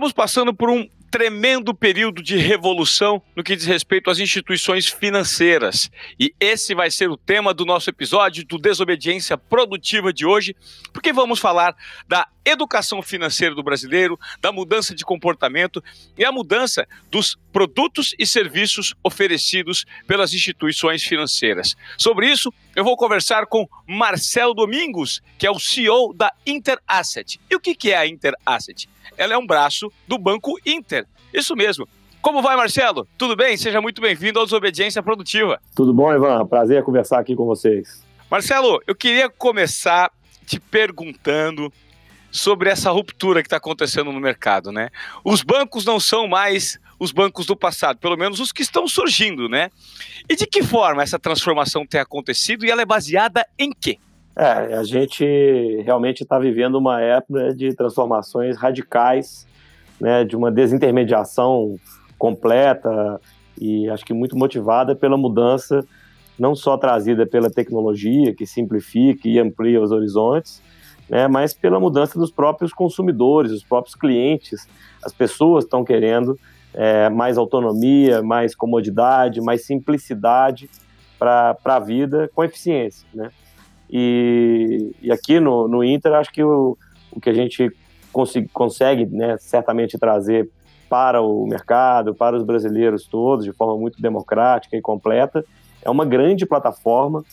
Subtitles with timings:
[0.00, 5.90] Estamos passando por um tremendo período de revolução no que diz respeito às instituições financeiras.
[6.18, 10.56] E esse vai ser o tema do nosso episódio do Desobediência Produtiva de hoje,
[10.90, 11.76] porque vamos falar
[12.08, 15.82] da educação financeira do brasileiro, da mudança de comportamento
[16.16, 21.76] e a mudança dos produtos e serviços oferecidos pelas instituições financeiras.
[21.98, 27.40] Sobre isso, eu vou conversar com Marcelo Domingos, que é o CEO da Interasset.
[27.50, 28.88] E o que é a Interasset?
[29.16, 31.06] Ela é um braço do Banco Inter.
[31.32, 31.86] Isso mesmo.
[32.22, 33.08] Como vai, Marcelo?
[33.16, 33.56] Tudo bem?
[33.56, 35.58] Seja muito bem-vindo ao Desobediência Produtiva.
[35.74, 36.46] Tudo bom, Ivan?
[36.46, 38.04] Prazer conversar aqui com vocês.
[38.30, 40.10] Marcelo, eu queria começar
[40.46, 41.72] te perguntando
[42.30, 44.90] sobre essa ruptura que está acontecendo no mercado, né?
[45.24, 49.48] Os bancos não são mais os bancos do passado, pelo menos os que estão surgindo,
[49.48, 49.70] né?
[50.28, 53.98] E de que forma essa transformação tem acontecido e ela é baseada em quê?
[54.36, 55.24] É, a gente
[55.84, 59.46] realmente está vivendo uma época de transformações radicais,
[60.00, 61.76] né, de uma desintermediação
[62.16, 63.20] completa
[63.60, 65.84] e acho que muito motivada pela mudança
[66.38, 70.62] não só trazida pela tecnologia que simplifica e amplia os horizontes,
[71.10, 74.68] né, mas pela mudança dos próprios consumidores, os próprios clientes.
[75.04, 76.38] As pessoas estão querendo
[76.72, 80.70] é, mais autonomia, mais comodidade, mais simplicidade
[81.18, 83.06] para a vida com eficiência.
[83.12, 83.30] Né?
[83.90, 86.78] E, e aqui no, no Inter, acho que o,
[87.10, 87.72] o que a gente
[88.12, 90.48] consegue, consegue né, certamente trazer
[90.88, 95.44] para o mercado, para os brasileiros todos, de forma muito democrática e completa,
[95.82, 97.24] é uma grande plataforma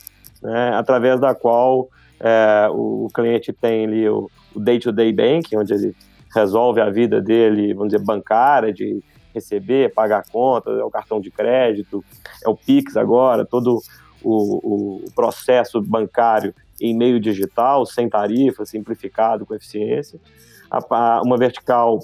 [0.42, 1.90] né, através da qual
[2.20, 5.96] é, o cliente tem ali o, day-to-day banking, onde ele
[6.34, 11.30] resolve a vida dele, vamos dizer, bancária, de receber, pagar conta, é o cartão de
[11.30, 12.04] crédito,
[12.44, 13.80] é o Pix agora, todo
[14.24, 20.20] o, o processo bancário em meio digital, sem tarifa, simplificado, com eficiência.
[20.70, 22.00] A, uma vertical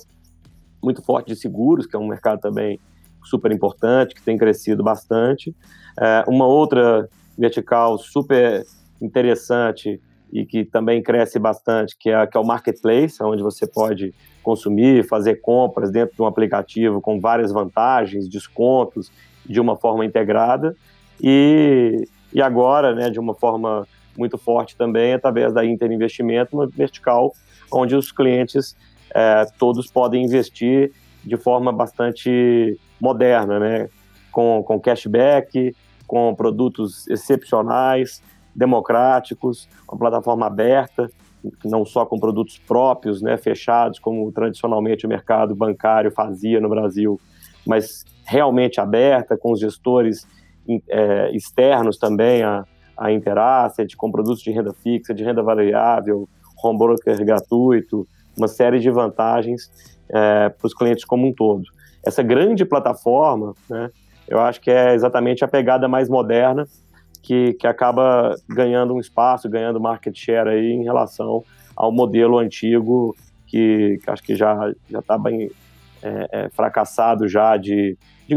[0.82, 2.80] muito forte de seguros, que é um mercado também
[3.24, 5.56] super importante, que tem crescido bastante.
[6.00, 8.66] É, uma outra vertical super
[9.06, 10.00] interessante
[10.32, 15.08] e que também cresce bastante, que é, que é o marketplace, onde você pode consumir,
[15.08, 19.12] fazer compras dentro de um aplicativo com várias vantagens, descontos,
[19.46, 20.76] de uma forma integrada.
[21.22, 23.88] E, e agora, né, de uma forma
[24.18, 27.34] muito forte também, através da Inter Investimento, uma vertical
[27.72, 28.76] onde os clientes
[29.14, 30.92] é, todos podem investir
[31.24, 33.90] de forma bastante moderna, né,
[34.32, 35.76] com, com cashback,
[36.08, 38.22] com produtos excepcionais,
[38.56, 41.10] democráticos, uma plataforma aberta,
[41.66, 47.20] não só com produtos próprios, né, fechados, como tradicionalmente o mercado bancário fazia no Brasil,
[47.66, 50.28] mas realmente aberta, com os gestores
[50.90, 52.66] é, externos também a,
[52.98, 56.28] a Interasset, com produtos de renda fixa, de renda variável,
[56.64, 59.70] home broker gratuito, uma série de vantagens
[60.10, 61.64] é, para os clientes como um todo.
[62.06, 63.90] Essa grande plataforma, né,
[64.28, 66.66] eu acho que é exatamente a pegada mais moderna
[67.24, 71.44] que, que acaba ganhando um espaço, ganhando market share aí em relação
[71.76, 73.16] ao modelo antigo
[73.48, 75.50] que, que acho que já está bem
[76.02, 77.98] é, é, fracassado já de,
[78.28, 78.36] de,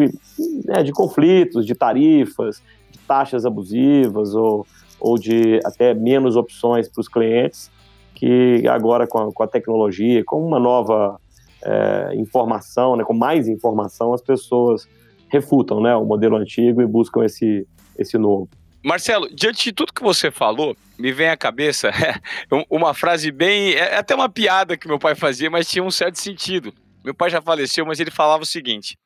[0.64, 4.64] né, de conflitos, de tarifas, de taxas abusivas ou,
[5.00, 7.70] ou de até menos opções para os clientes,
[8.14, 11.20] que agora com a, com a, tecnologia, com uma nova
[11.64, 14.86] é, informação, né, com mais informação, as pessoas
[15.28, 17.66] refutam né, o modelo antigo e buscam esse,
[17.98, 18.48] esse novo.
[18.86, 21.91] Marcelo, diante de tudo que você falou, me vem à cabeça
[22.70, 23.72] uma frase bem.
[23.72, 26.72] É até uma piada que meu pai fazia, mas tinha um certo sentido.
[27.02, 28.96] Meu pai já faleceu, mas ele falava o seguinte: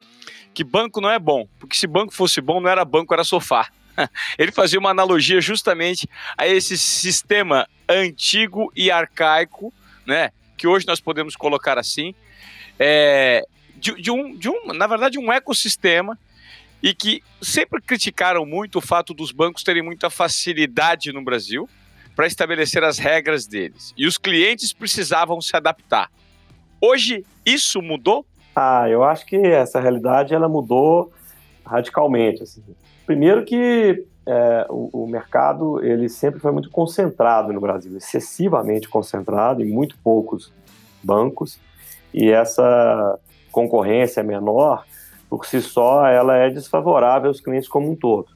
[0.53, 3.71] que banco não é bom, porque se banco fosse bom, não era banco, era sofá.
[4.39, 9.73] Ele fazia uma analogia justamente a esse sistema antigo e arcaico,
[10.07, 10.31] né?
[10.59, 12.15] Que hoje nós podemos colocar assim,
[12.79, 13.47] é,
[13.77, 16.19] de, de, um, de um, na verdade, um ecossistema
[16.83, 21.69] e que sempre criticaram muito o fato dos bancos terem muita facilidade no Brasil
[22.17, 23.95] para estabelecer as regras deles.
[23.97, 26.11] E os clientes precisavam se adaptar.
[26.81, 28.25] Hoje isso mudou?
[28.55, 31.13] Ah, eu acho que essa realidade ela mudou
[31.65, 32.43] radicalmente.
[32.43, 32.63] Assim.
[33.07, 39.63] Primeiro que é, o, o, mercado ele sempre foi muito concentrado no Brasil, excessivamente concentrado
[39.63, 40.53] em muito poucos
[41.03, 41.59] bancos
[42.13, 43.19] e essa
[43.51, 44.85] concorrência menor
[45.31, 48.27] por si só ela é desfavorável aos clientes como um todo.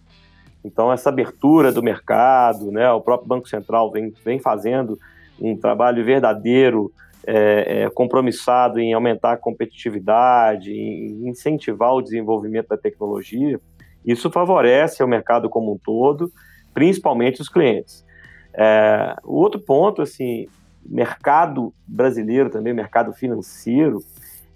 [0.65, 4.99] Então essa abertura do mercado, né, o próprio Banco Central vem, vem fazendo
[5.39, 6.93] um trabalho verdadeiro
[7.27, 13.61] é, é, compromissado em aumentar a competitividade, em incentivar o desenvolvimento da tecnologia,
[14.05, 16.31] isso favorece o mercado como um todo,
[16.73, 18.05] principalmente os clientes.
[18.53, 20.47] É, o outro ponto, assim,
[20.85, 24.01] mercado brasileiro também, mercado financeiro,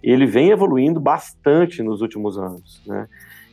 [0.03, 2.83] ele vem evoluindo bastante nos últimos anos.
[2.87, 3.09] Né?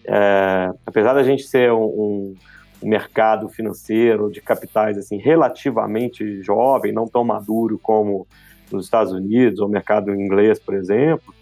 [0.06, 2.36] É, apesar da gente ser um, um,
[2.84, 8.28] um, mercado financeiro de capitais assim relativamente jovem, não tão maduro como
[8.72, 11.34] nos Estados Unidos ou mercado inglês, por exemplo,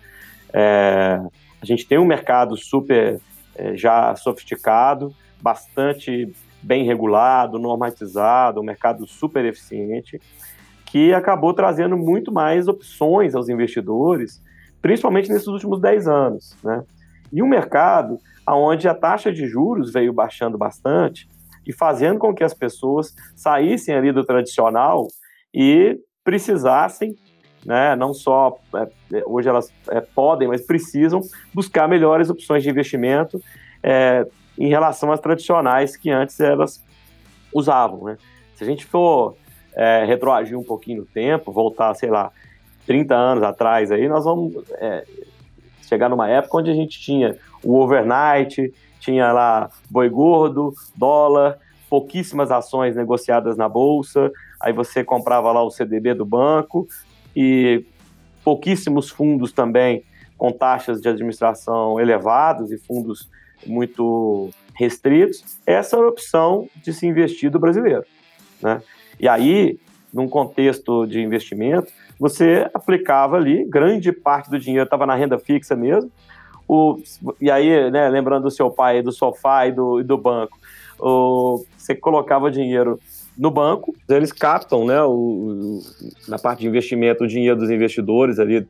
[0.53, 1.19] é,
[1.61, 3.19] a gente tem um mercado super
[3.55, 10.21] é, já sofisticado, bastante bem regulado, normatizado, um mercado super eficiente,
[10.85, 14.41] que acabou trazendo muito mais opções aos investidores,
[14.83, 16.55] principalmente nesses últimos 10 anos.
[16.61, 16.83] Né?
[17.31, 21.27] E um mercado onde a taxa de juros veio baixando bastante
[21.65, 25.07] e fazendo com que as pessoas saíssem ali do tradicional
[25.53, 27.15] e precisassem,
[27.65, 31.21] né, não só é, hoje elas é, podem, mas precisam
[31.53, 33.41] buscar melhores opções de investimento
[33.81, 34.27] é,
[34.59, 36.83] em relação às tradicionais que antes elas
[37.53, 38.03] usavam.
[38.03, 38.17] Né?
[38.55, 39.37] Se a gente for
[39.73, 42.33] é, retroagir um pouquinho no tempo, voltar, sei lá,
[42.85, 45.05] 30 anos atrás, aí nós vamos é,
[45.87, 51.57] chegar numa época onde a gente tinha o overnight, tinha lá boi gordo, dólar,
[51.89, 56.87] pouquíssimas ações negociadas na bolsa, aí você comprava lá o CDB do banco
[57.35, 57.85] e
[58.43, 60.03] pouquíssimos fundos também
[60.37, 63.29] com taxas de administração elevadas e fundos
[63.65, 68.03] muito restritos, essa era a opção de se investir do brasileiro.
[68.61, 68.81] Né?
[69.19, 69.79] E aí,
[70.13, 75.75] num contexto de investimento, você aplicava ali, grande parte do dinheiro estava na renda fixa
[75.75, 76.11] mesmo,
[76.67, 76.97] o,
[77.41, 80.57] e aí, né, lembrando do seu pai, do sofá e do, e do banco,
[80.99, 82.99] o, você colocava dinheiro
[83.37, 85.81] no banco, eles captam, né, o,
[86.27, 88.65] na parte de investimento, o dinheiro dos investidores ali,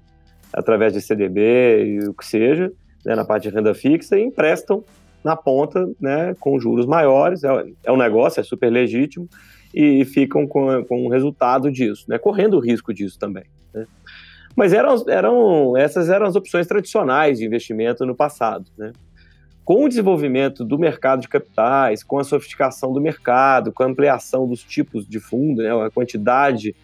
[0.51, 2.71] através de CDB e o que seja,
[3.05, 4.83] né, na parte de renda fixa e emprestam
[5.23, 7.43] na ponta, né, com juros maiores.
[7.43, 9.27] É, é um negócio, é super legítimo
[9.73, 13.45] e, ficam com, com o resultado disso, né, correndo o risco disso também.
[13.73, 13.85] Né.
[14.55, 18.65] Mas eram, eram, essas eram as opções tradicionais de investimento no passado.
[18.77, 18.91] Né.
[19.65, 24.47] Com o desenvolvimento do mercado de capitais, com a sofisticação do mercado, com a ampliação
[24.47, 26.75] dos tipos de fundo, né, a quantidade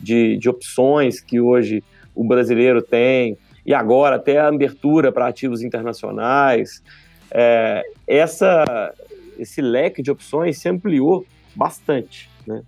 [0.00, 1.82] de, de opções que hoje
[2.14, 6.82] o brasileiro tem, e agora até a abertura para ativos internacionais.
[7.30, 8.92] É, essa,
[9.38, 11.24] esse leque de opções se ampliou
[11.54, 12.28] bastante.
[12.46, 12.62] Né?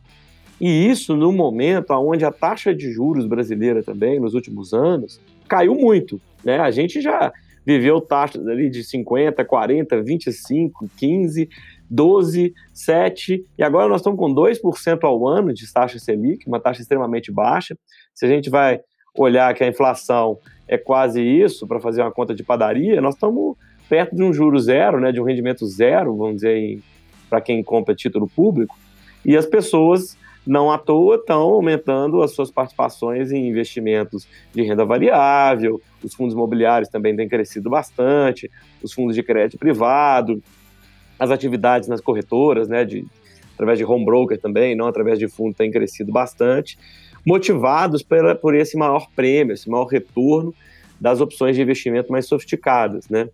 [0.61, 5.75] E isso no momento onde a taxa de juros brasileira também, nos últimos anos, caiu
[5.75, 6.21] muito.
[6.45, 6.59] Né?
[6.59, 7.33] A gente já
[7.65, 11.49] viveu taxas ali de 50, 40, 25, 15,
[11.91, 16.81] 12, 7, e agora nós estamos com 2% ao ano de taxa Selic, uma taxa
[16.81, 17.77] extremamente baixa.
[18.15, 18.81] Se a gente vai
[19.17, 20.39] olhar que a inflação
[20.69, 23.57] é quase isso, para fazer uma conta de padaria, nós estamos
[23.89, 26.81] perto de um juro zero, né, de um rendimento zero, vamos dizer,
[27.29, 28.77] para quem compra título público,
[29.27, 34.85] e as pessoas, não à toa, estão aumentando as suas participações em investimentos de renda
[34.85, 38.49] variável, os fundos imobiliários também têm crescido bastante,
[38.81, 40.41] os fundos de crédito privado,
[41.19, 43.05] as atividades nas corretoras, né, de,
[43.55, 46.79] através de home broker também, não através de fundo, têm crescido bastante
[47.27, 50.55] motivados por, por esse maior prêmio, esse maior retorno
[51.01, 53.29] das opções de investimento mais sofisticadas, né?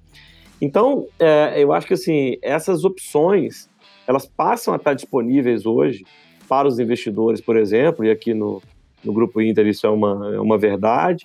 [0.61, 3.69] Então, é, eu acho que assim essas opções
[4.07, 6.05] elas passam a estar disponíveis hoje
[6.49, 8.63] para os investidores, por exemplo, e aqui no,
[9.05, 11.25] no Grupo Inter isso é uma, é uma verdade,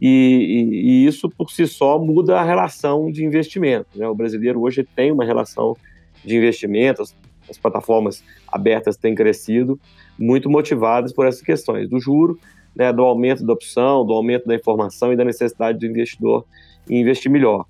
[0.00, 3.86] e, e, e, isso por si só muda a relação de investimento.
[3.94, 4.06] Né?
[4.06, 5.74] O brasileiro hoje tem uma relação
[6.22, 7.16] de investimento, as,
[7.48, 9.80] as plataformas abertas têm crescido,
[10.18, 12.38] muito motivadas por essas questões do juro,
[12.74, 16.44] né, do aumento da opção, do aumento da informação e da necessidade do investidor
[16.88, 17.64] em investir melhor.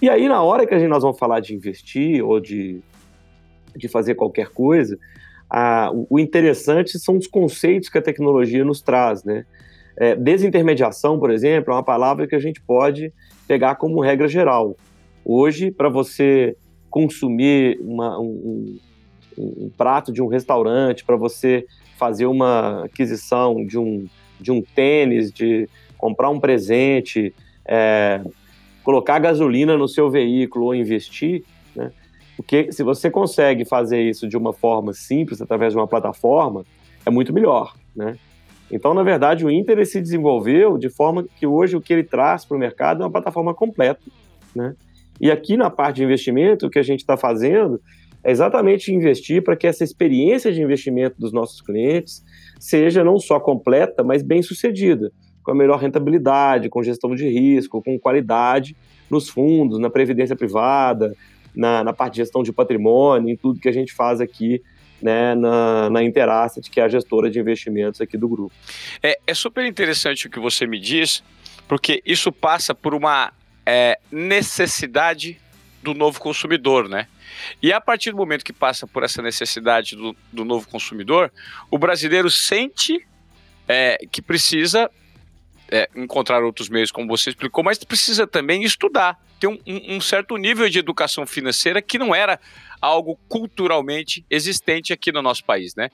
[0.00, 2.80] E aí, na hora que a gente, nós vamos falar de investir ou de,
[3.78, 4.98] de fazer qualquer coisa,
[5.48, 9.46] a, o interessante são os conceitos que a tecnologia nos traz, né?
[9.96, 13.12] É, desintermediação, por exemplo, é uma palavra que a gente pode
[13.48, 14.76] pegar como regra geral.
[15.24, 16.56] Hoje, para você
[16.88, 18.78] consumir uma, um,
[19.36, 21.66] um prato de um restaurante, para você
[21.98, 24.06] fazer uma aquisição de um,
[24.40, 27.34] de um tênis, de comprar um presente,
[27.66, 28.20] é,
[28.84, 31.42] colocar gasolina no seu veículo ou investir,
[31.74, 31.90] né?
[32.38, 36.64] Porque se você consegue fazer isso de uma forma simples, através de uma plataforma,
[37.04, 38.16] é muito melhor, né?
[38.70, 42.44] Então, na verdade, o Inter se desenvolveu de forma que hoje o que ele traz
[42.44, 44.00] para o mercado é uma plataforma completa,
[44.54, 44.76] né?
[45.20, 47.80] E aqui na parte de investimento, o que a gente está fazendo
[48.22, 52.24] é exatamente investir para que essa experiência de investimento dos nossos clientes
[52.60, 55.10] seja não só completa, mas bem sucedida,
[55.42, 58.76] com a melhor rentabilidade, com gestão de risco, com qualidade
[59.10, 61.16] nos fundos, na previdência privada,
[61.58, 64.62] na, na parte de gestão de patrimônio, em tudo que a gente faz aqui
[65.02, 68.54] né, na, na Interasset, que é a gestora de investimentos aqui do grupo.
[69.02, 71.22] É, é super interessante o que você me diz,
[71.66, 73.32] porque isso passa por uma
[73.66, 75.36] é, necessidade
[75.82, 77.08] do novo consumidor, né?
[77.60, 81.32] E a partir do momento que passa por essa necessidade do, do novo consumidor,
[81.70, 83.04] o brasileiro sente
[83.66, 84.88] é, que precisa
[85.70, 90.36] é, encontrar outros meios, como você explicou, mas precisa também estudar, ter um, um, certo
[90.36, 92.38] nível de educação financeira que não era
[92.80, 95.90] algo culturalmente existente aqui no nosso país, né?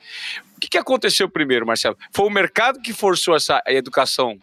[0.57, 1.97] O que, que aconteceu primeiro, Marcelo?
[2.13, 4.39] Foi o mercado que forçou essa educação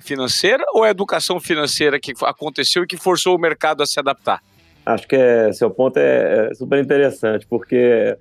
[0.00, 4.42] financeira ou a educação financeira que aconteceu e que forçou o mercado a se adaptar?
[4.86, 8.16] Acho que é, seu ponto é, é super interessante, porque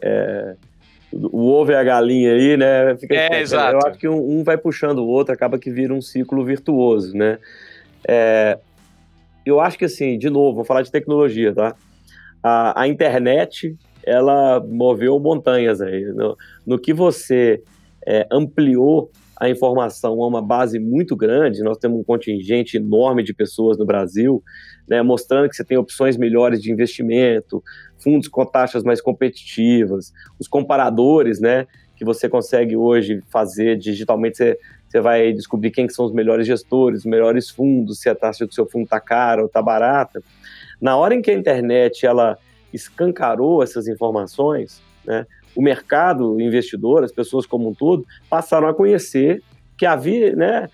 [0.00, 0.54] é,
[1.12, 2.96] o ovo e a galinha aí, né?
[2.96, 3.74] Fica é, exato.
[3.76, 7.16] Eu acho que um, um, vai puxando o outro, acaba que vira um ciclo virtuoso,
[7.16, 7.38] né?
[8.06, 8.58] É,
[9.44, 11.74] eu acho que assim, de novo, vou falar de tecnologia, tá?
[12.42, 16.04] A, a internet, ela moveu montanhas aí.
[16.06, 16.36] No,
[16.66, 17.62] no que você
[18.06, 19.10] é, ampliou
[19.40, 23.84] a informação a uma base muito grande, nós temos um contingente enorme de pessoas no
[23.84, 24.42] Brasil,
[24.88, 27.62] né, mostrando que você tem opções melhores de investimento,
[27.98, 34.58] fundos com taxas mais competitivas, os comparadores, né, que você consegue hoje fazer digitalmente, você,
[34.94, 38.54] você vai descobrir quem são os melhores gestores, os melhores fundos, se a taxa do
[38.54, 40.22] seu fundo está cara ou está barata.
[40.80, 42.38] Na hora em que a internet ela
[42.72, 49.42] escancarou essas informações, né, o mercado investidor, as pessoas como um todo, passaram a conhecer
[49.76, 50.68] que havia, né,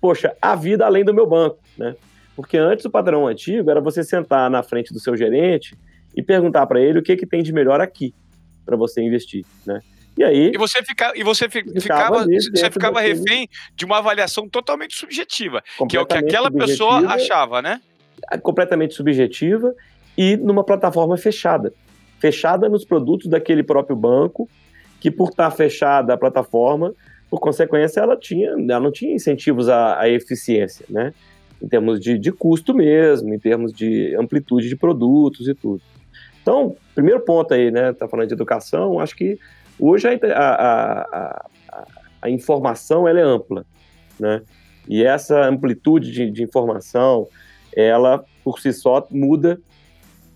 [0.00, 1.96] poxa, a vida além do meu banco, né?
[2.36, 5.76] Porque antes o padrão antigo era você sentar na frente do seu gerente
[6.16, 8.14] e perguntar para ele o que, que tem de melhor aqui
[8.64, 9.80] para você investir, né?
[10.16, 10.52] E aí.
[10.54, 15.62] E você, fica, e você fi, ficava, você ficava refém de uma avaliação totalmente subjetiva,
[15.88, 17.80] que é o que aquela pessoa achava, né?
[18.30, 19.74] É completamente subjetiva
[20.16, 21.72] e numa plataforma fechada
[22.24, 24.48] fechada nos produtos daquele próprio banco,
[24.98, 26.94] que por estar fechada a plataforma,
[27.28, 31.12] por consequência, ela, tinha, ela não tinha incentivos à, à eficiência, né?
[31.62, 35.82] Em termos de, de custo mesmo, em termos de amplitude de produtos e tudo.
[36.40, 37.92] Então, primeiro ponto aí, né?
[37.92, 39.38] Tá falando de educação, acho que
[39.78, 41.48] hoje a, a, a,
[42.22, 43.64] a informação ela é ampla,
[44.18, 44.42] né?
[44.88, 47.26] E essa amplitude de, de informação,
[47.74, 49.58] ela por si só muda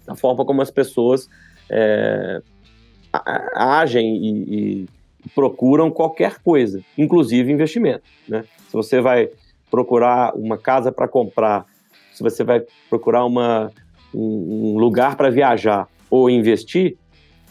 [0.06, 1.28] a forma como as pessoas
[1.70, 2.40] é,
[3.54, 4.88] agem e, e,
[5.34, 8.04] procuram qualquer coisa, inclusive investimento.
[8.26, 8.44] Né?
[8.68, 9.28] Se você vai
[9.70, 11.66] procurar uma casa para comprar,
[12.12, 13.70] se você vai procurar uma,
[14.14, 16.96] um, um lugar para viajar ou investir,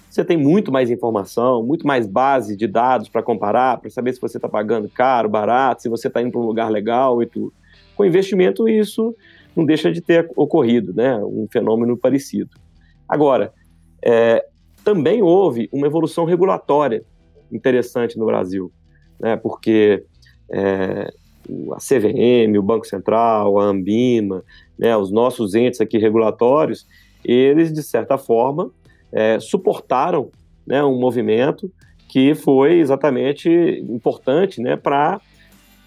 [0.09, 4.21] você tem muito mais informação, muito mais base de dados para comparar, para saber se
[4.21, 7.53] você está pagando caro, barato, se você está indo para um lugar legal e tudo.
[7.95, 9.15] Com investimento, isso
[9.55, 11.17] não deixa de ter ocorrido, né?
[11.17, 12.51] Um fenômeno parecido.
[13.07, 13.53] Agora,
[14.03, 14.45] é,
[14.83, 17.03] também houve uma evolução regulatória
[17.51, 18.71] interessante no Brasil,
[19.19, 20.03] né, porque
[20.49, 21.11] é,
[21.73, 24.43] a CVM, o Banco Central, a Ambima,
[24.77, 26.87] né, os nossos entes aqui regulatórios,
[27.23, 28.71] eles, de certa forma,
[29.11, 30.29] é, suportaram
[30.65, 31.71] né, um movimento
[32.09, 33.49] que foi exatamente
[33.89, 35.19] importante né, para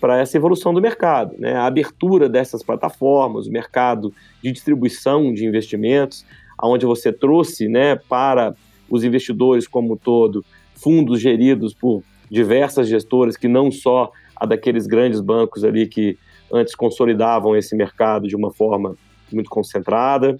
[0.00, 1.52] para essa evolução do mercado, né?
[1.52, 6.24] a abertura dessas plataformas, o mercado de distribuição de investimentos,
[6.62, 8.54] onde você trouxe né, para
[8.88, 10.42] os investidores como um todo
[10.74, 16.16] fundos geridos por diversas gestoras que não só a daqueles grandes bancos ali que
[16.50, 18.96] antes consolidavam esse mercado de uma forma
[19.30, 20.38] muito concentrada.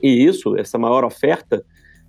[0.00, 1.64] E isso, essa maior oferta,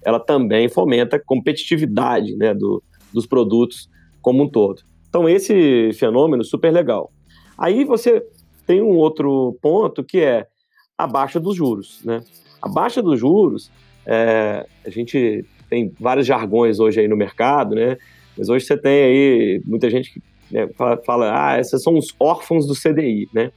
[0.05, 2.81] ela também fomenta a competitividade né, do,
[3.13, 3.89] dos produtos
[4.21, 4.81] como um todo.
[5.07, 7.11] Então, esse fenômeno super legal.
[7.57, 8.23] Aí você
[8.65, 10.47] tem um outro ponto que é
[10.97, 12.01] a baixa dos juros.
[12.03, 12.21] Né?
[12.61, 13.71] A baixa dos juros,
[14.05, 17.97] é, a gente tem vários jargões hoje aí no mercado, né?
[18.37, 20.67] Mas hoje você tem aí muita gente que né,
[21.05, 23.51] fala, ah, esses são os órfãos do CDI, né?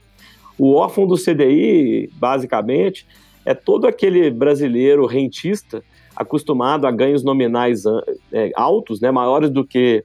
[0.57, 3.07] O órfão do CDI, basicamente,
[3.45, 5.83] é todo aquele brasileiro rentista
[6.15, 7.83] acostumado a ganhos nominais
[8.31, 10.03] é, altos, né, maiores do que,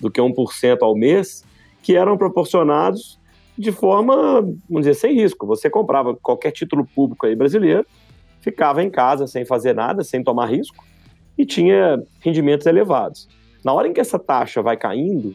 [0.00, 1.44] do que 1% ao mês,
[1.82, 3.20] que eram proporcionados
[3.56, 5.46] de forma, vamos dizer, sem risco.
[5.46, 7.86] Você comprava qualquer título público aí brasileiro,
[8.40, 10.84] ficava em casa sem fazer nada, sem tomar risco,
[11.36, 13.28] e tinha rendimentos elevados.
[13.64, 15.34] Na hora em que essa taxa vai caindo,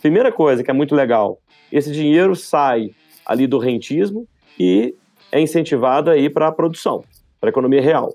[0.00, 1.38] primeira coisa que é muito legal,
[1.70, 2.90] esse dinheiro sai
[3.24, 4.26] ali do rentismo
[4.58, 4.94] e
[5.30, 7.04] é incentivado aí para a produção,
[7.40, 8.14] para a economia real.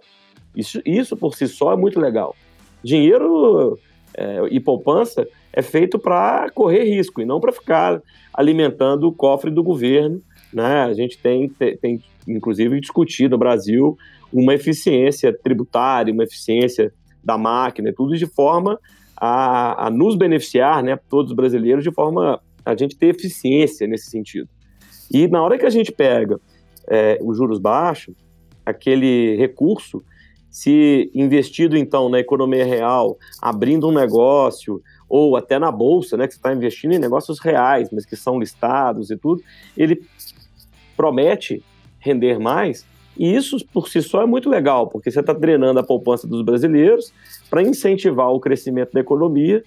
[0.57, 2.35] Isso, isso por si só é muito legal.
[2.83, 3.77] Dinheiro
[4.15, 8.01] é, e poupança é feito para correr risco e não para ficar
[8.33, 10.19] alimentando o cofre do governo.
[10.51, 10.81] Né?
[10.81, 13.95] A gente tem, tem, inclusive, discutido no Brasil
[14.33, 16.91] uma eficiência tributária, uma eficiência
[17.23, 18.79] da máquina, tudo de forma
[19.15, 24.09] a, a nos beneficiar, né, todos os brasileiros, de forma a gente ter eficiência nesse
[24.09, 24.49] sentido.
[25.11, 26.39] E na hora que a gente pega
[26.89, 28.15] é, os juros baixos,
[28.65, 30.03] aquele recurso,
[30.57, 36.33] se investido então na economia real, abrindo um negócio, ou até na bolsa, né, que
[36.33, 39.43] você está investindo em negócios reais, mas que são listados e tudo,
[39.77, 40.01] ele
[40.95, 41.63] promete
[41.99, 42.87] render mais.
[43.15, 46.41] E isso por si só é muito legal, porque você está drenando a poupança dos
[46.41, 47.13] brasileiros
[47.51, 49.63] para incentivar o crescimento da economia.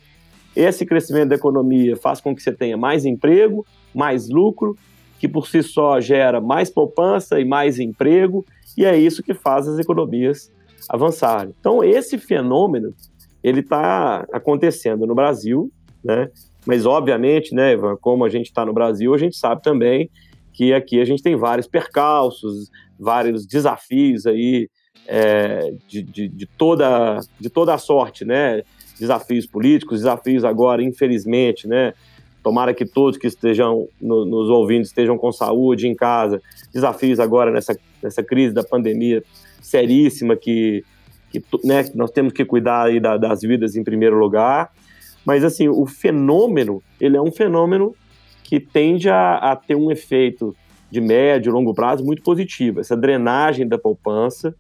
[0.57, 4.77] Esse crescimento da economia faz com que você tenha mais emprego, mais lucro,
[5.21, 8.45] que por si só gera mais poupança e mais emprego,
[8.77, 10.51] e é isso que faz as economias
[10.89, 11.55] avançarem.
[11.59, 12.95] Então, esse fenômeno
[13.43, 15.71] ele está acontecendo no Brasil,
[16.05, 16.31] né?
[16.67, 20.11] Mas obviamente, né, como a gente está no Brasil, a gente sabe também
[20.53, 24.69] que aqui a gente tem vários percalços, vários desafios aí
[25.07, 28.63] é, de, de, de, toda, de toda a sorte, né?
[28.99, 31.95] Desafios políticos, desafios agora, infelizmente, né?
[32.43, 36.41] Tomara que todos que estejam no, nos ouvindo estejam com saúde em casa.
[36.73, 39.23] Desafios agora nessa, nessa crise da pandemia
[39.61, 40.85] seríssima que
[41.31, 44.71] que né, nós temos que cuidar aí da, das vidas em primeiro lugar.
[45.25, 47.95] Mas, assim, o fenômeno, ele é um fenômeno
[48.43, 50.55] que tende a, a ter um efeito
[50.91, 52.81] de médio e longo prazo muito positivo.
[52.81, 54.55] Essa drenagem da poupança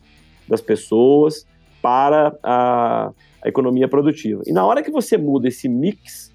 [0.46, 1.44] das pessoas
[1.82, 3.10] para a,
[3.42, 4.42] a economia produtiva.
[4.46, 6.32] E na hora que você muda esse mix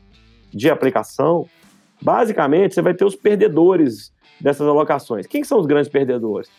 [0.54, 1.48] de aplicação,
[2.02, 5.28] basicamente você vai ter os perdedores dessas alocações.
[5.28, 6.50] Quem são os grandes perdedores?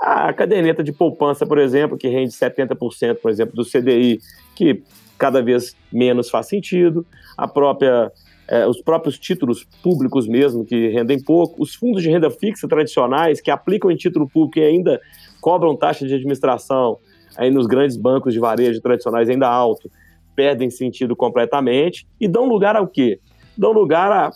[0.00, 4.20] A caderneta de poupança, por exemplo, que rende 70%, por exemplo, do CDI,
[4.54, 4.82] que
[5.18, 8.12] cada vez menos faz sentido, a própria,
[8.46, 13.40] é, os próprios títulos públicos mesmo, que rendem pouco, os fundos de renda fixa tradicionais,
[13.40, 15.00] que aplicam em título público e ainda
[15.40, 16.98] cobram taxa de administração,
[17.36, 19.90] aí nos grandes bancos de varejo tradicionais ainda alto,
[20.34, 22.06] perdem sentido completamente.
[22.20, 23.18] E dão lugar ao quê?
[23.56, 24.30] Dão lugar a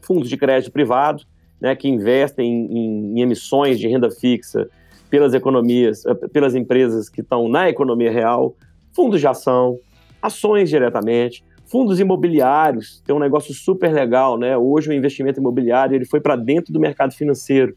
[0.00, 1.24] fundos de crédito privado,
[1.60, 4.68] né, que investem em, em, emissões de renda fixa
[5.10, 8.54] pelas economias, eh, pelas empresas que estão na economia real,
[8.94, 9.78] fundos de ação,
[10.22, 14.56] ações diretamente, fundos imobiliários, tem um negócio super legal, né?
[14.56, 17.76] Hoje o investimento imobiliário ele foi para dentro do mercado financeiro.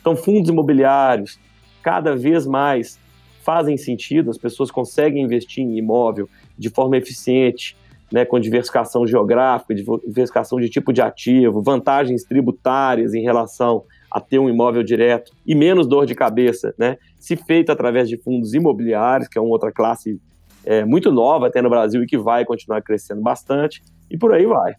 [0.00, 1.38] Então fundos imobiliários
[1.82, 2.98] cada vez mais
[3.42, 7.76] fazem sentido, as pessoas conseguem investir em imóvel de forma eficiente,
[8.12, 14.38] né, com diversificação geográfica, diversificação de tipo de ativo, vantagens tributárias em relação a ter
[14.38, 19.28] um imóvel direto e menos dor de cabeça, né, se feito através de fundos imobiliários,
[19.28, 20.20] que é uma outra classe
[20.64, 24.44] é, muito nova até no Brasil e que vai continuar crescendo bastante, e por aí
[24.44, 24.74] vai.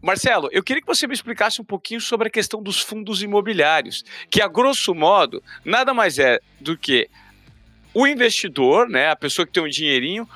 [0.00, 4.04] Marcelo, eu queria que você me explicasse um pouquinho sobre a questão dos fundos imobiliários,
[4.30, 7.08] que a grosso modo nada mais é do que
[7.92, 10.28] o investidor, né, a pessoa que tem um dinheirinho,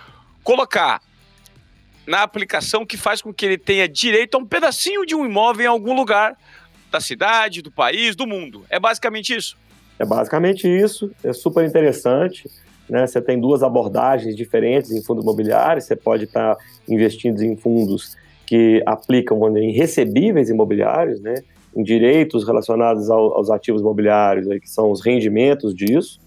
[0.42, 1.00] colocar
[2.12, 5.64] na aplicação que faz com que ele tenha direito a um pedacinho de um imóvel
[5.64, 6.36] em algum lugar
[6.90, 8.66] da cidade, do país, do mundo.
[8.68, 9.56] É basicamente isso?
[9.98, 11.10] É basicamente isso.
[11.24, 12.50] É super interessante.
[12.86, 13.06] Né?
[13.06, 15.86] Você tem duas abordagens diferentes em fundos imobiliários.
[15.86, 16.54] Você pode estar
[16.86, 18.14] investindo em fundos
[18.46, 21.36] que aplicam em recebíveis imobiliários, né?
[21.74, 26.20] em direitos relacionados ao, aos ativos imobiliários, aí, que são os rendimentos disso,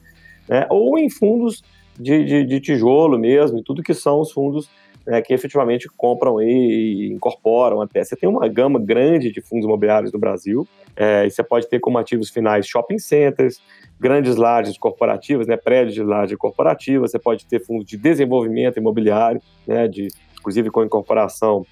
[0.49, 0.65] né?
[0.67, 1.61] ou em fundos
[1.99, 4.67] de, de, de tijolo mesmo, e tudo que são os fundos
[5.05, 8.03] né, que efetivamente compram e incorporam até.
[8.03, 11.79] Você tem uma gama grande de fundos imobiliários no Brasil, é, e você pode ter
[11.79, 13.61] como ativos finais shopping centers,
[13.99, 19.41] grandes lajes corporativas, né, prédios de laje corporativa, você pode ter fundos de desenvolvimento imobiliário,
[19.67, 20.07] né, de,
[20.39, 21.65] inclusive com incorporação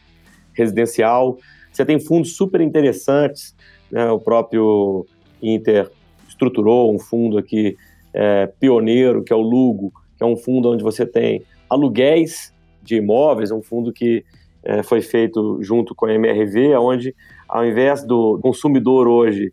[0.54, 1.38] residencial.
[1.72, 3.56] Você tem fundos super interessantes,
[3.91, 5.06] né, o próprio
[5.41, 5.89] Inter
[6.28, 7.76] estruturou um fundo aqui
[8.13, 12.53] é, pioneiro, que é o Lugo, que é um fundo onde você tem aluguéis
[12.84, 14.24] de imóveis, um fundo que
[14.63, 17.15] é, foi feito junto com a MRV, onde
[17.48, 19.52] ao invés do consumidor hoje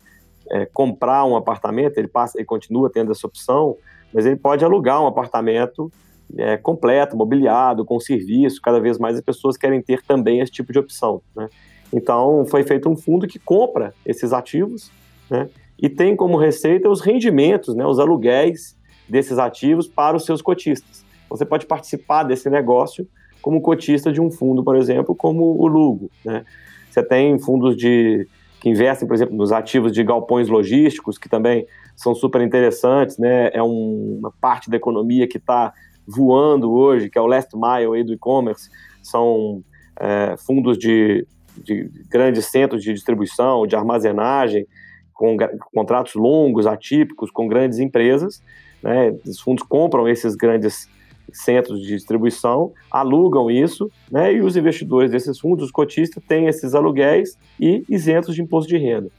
[0.49, 3.77] é, comprar um apartamento, ele passa, ele continua tendo essa opção,
[4.13, 5.91] mas ele pode alugar um apartamento
[6.37, 8.61] é, completo, mobiliado, com serviço.
[8.61, 11.21] Cada vez mais as pessoas querem ter também esse tipo de opção.
[11.35, 11.49] Né?
[11.93, 14.91] Então, foi feito um fundo que compra esses ativos
[15.29, 15.49] né?
[15.81, 17.85] e tem como receita os rendimentos, né?
[17.85, 21.05] os aluguéis desses ativos para os seus cotistas.
[21.29, 23.07] Você pode participar desse negócio
[23.41, 26.09] como cotista de um fundo, por exemplo, como o Lugo.
[26.23, 26.45] Né?
[26.89, 28.27] Você tem fundos de
[28.59, 33.49] que investem, por exemplo, nos ativos de galpões logísticos, que também são super interessantes, né?
[33.53, 35.73] É um, uma parte da economia que está
[36.07, 38.69] voando hoje, que é o last mile aí do e-commerce.
[39.01, 39.63] São
[39.99, 41.25] é, fundos de,
[41.57, 44.67] de grandes centros de distribuição, de armazenagem,
[45.11, 45.35] com
[45.73, 48.43] contratos longos, atípicos, com grandes empresas.
[48.81, 49.15] Né?
[49.25, 50.87] Os fundos compram esses grandes
[51.33, 56.73] centros de distribuição alugam isso, né, e os investidores desses fundos, os cotistas, têm esses
[56.75, 59.09] aluguéis e isentos de imposto de renda.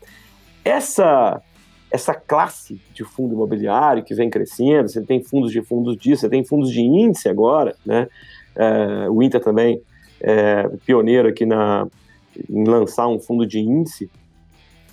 [0.64, 1.42] essa
[1.90, 6.28] essa classe de fundo imobiliário que vem crescendo, você tem fundos de fundos disso, você
[6.30, 8.08] tem fundos de índice agora, né?
[8.56, 9.78] É, o Inter também
[10.18, 11.86] é pioneiro aqui na,
[12.48, 14.10] em lançar um fundo de índice.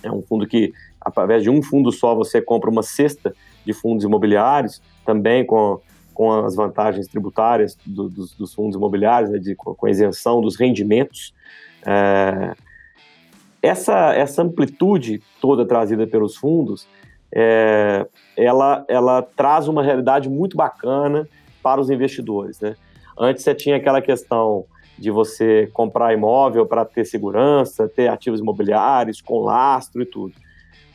[0.02, 4.04] É um fundo que, através de um fundo só, você compra uma cesta de fundos
[4.04, 5.80] imobiliários, também com,
[6.14, 10.56] com as vantagens tributárias do, dos, dos, fundos imobiliários, né, de, com a isenção dos
[10.56, 11.34] rendimentos.
[11.86, 12.54] É,
[13.62, 16.86] essa, essa amplitude toda trazida pelos fundos,
[17.32, 21.28] é, ela, ela traz uma realidade muito bacana
[21.62, 22.60] para os investidores.
[22.60, 22.76] Né?
[23.18, 24.64] Antes você tinha aquela questão
[24.98, 30.34] de você comprar imóvel para ter segurança, ter ativos imobiliários com lastro e tudo.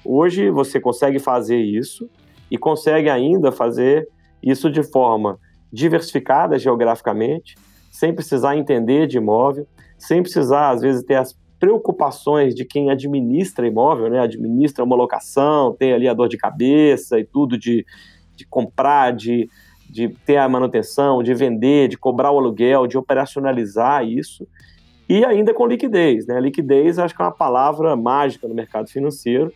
[0.04, 2.08] Hoje você consegue fazer isso
[2.49, 4.08] e consegue ainda fazer
[4.46, 5.40] isso de forma
[5.74, 7.56] diversificada geograficamente,
[7.92, 13.66] sem precisar entender de imóvel, sem precisar, às vezes, ter as preocupações de quem administra
[13.68, 14.20] imóvel, né?
[14.20, 17.86] Administra uma locação, tem ali a dor de cabeça e tudo de,
[18.36, 19.50] de comprar, de,
[19.90, 24.48] de ter a manutenção, de vender, de cobrar o aluguel, de operacionalizar isso.
[25.08, 26.40] E ainda com liquidez, né?
[26.40, 29.52] Liquidez acho que é uma palavra mágica no mercado financeiro.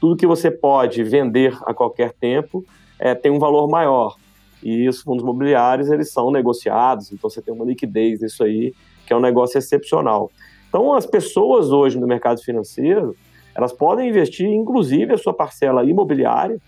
[0.00, 2.64] Tudo que você pode vender a qualquer tempo
[2.98, 4.16] é, tem um valor maior.
[4.62, 8.74] E os fundos imobiliários, eles são negociados, então você tem uma liquidez nisso aí,
[9.06, 10.30] que é um negócio excepcional.
[10.68, 13.16] Então, as pessoas hoje no mercado financeiro,
[13.54, 16.60] elas podem investir, inclusive, a sua parcela imobiliária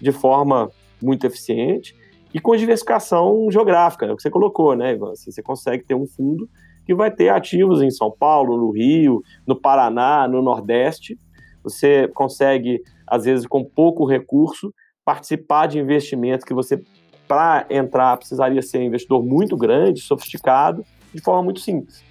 [0.00, 0.70] de forma
[1.02, 1.94] muito eficiente
[2.36, 5.12] e com diversificação geográfica, é o que você colocou, né, Ivan?
[5.12, 6.46] Assim, você consegue ter um fundo
[6.84, 11.18] que vai ter ativos em São Paulo, no Rio, no Paraná, no Nordeste.
[11.64, 14.70] Você consegue, às vezes, com pouco recurso,
[15.02, 16.78] participar de investimentos que você,
[17.26, 22.04] para entrar, precisaria ser um investidor muito grande, sofisticado, de forma muito simples.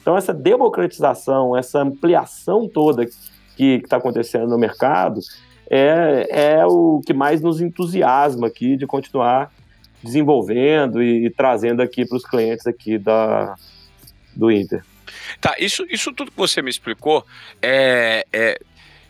[0.00, 3.06] Então, essa democratização, essa ampliação toda
[3.56, 5.20] que está acontecendo no mercado
[5.70, 9.52] é, é o que mais nos entusiasma aqui de continuar
[10.02, 13.54] desenvolvendo e, e trazendo aqui para os clientes aqui da,
[14.34, 14.84] do Inter.
[15.40, 17.24] Tá, isso, isso tudo que você me explicou
[17.60, 18.58] é, é,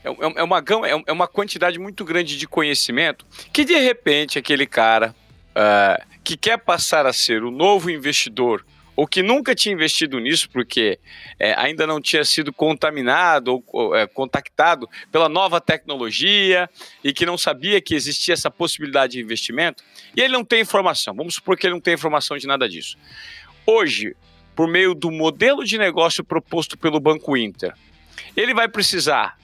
[0.04, 4.66] é, é uma, é, é uma quantidade muito grande de conhecimento que, de repente, aquele
[4.66, 5.14] cara
[5.56, 10.48] uh, que quer passar a ser o novo investidor ou que nunca tinha investido nisso
[10.50, 10.98] porque
[11.38, 16.68] é, ainda não tinha sido contaminado ou, ou é, contactado pela nova tecnologia
[17.02, 19.82] e que não sabia que existia essa possibilidade de investimento,
[20.16, 21.14] e ele não tem informação.
[21.14, 22.98] Vamos supor que ele não tem informação de nada disso.
[23.66, 24.14] Hoje,
[24.54, 27.72] por meio do modelo de negócio proposto pelo Banco Inter,
[28.36, 29.38] ele vai precisar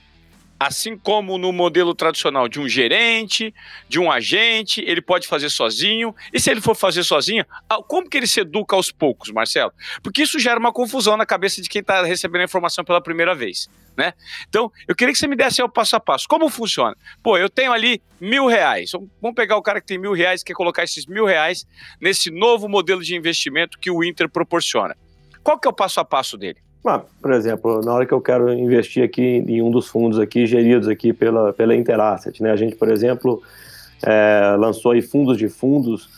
[0.61, 3.55] Assim como no modelo tradicional de um gerente,
[3.89, 6.15] de um agente, ele pode fazer sozinho.
[6.33, 7.45] E se ele for fazer sozinho,
[7.87, 9.73] como que ele se educa aos poucos, Marcelo?
[10.03, 13.35] Porque isso gera uma confusão na cabeça de quem está recebendo a informação pela primeira
[13.35, 13.69] vez.
[13.97, 14.15] Né?
[14.49, 16.27] Então, eu queria que você me desse o passo a passo.
[16.29, 16.97] Como funciona?
[17.23, 18.93] Pô, eu tenho ali mil reais.
[18.93, 21.67] Vamos pegar o cara que tem mil reais e quer colocar esses mil reais
[22.01, 24.97] nesse novo modelo de investimento que o Inter proporciona.
[25.43, 26.61] Qual que é o passo a passo dele?
[26.85, 30.47] Ah, por exemplo, na hora que eu quero investir aqui em um dos fundos aqui
[30.47, 32.51] geridos aqui pela, pela Interasset, né?
[32.51, 33.43] A gente, por exemplo,
[34.03, 36.09] é, lançou aí fundos de fundos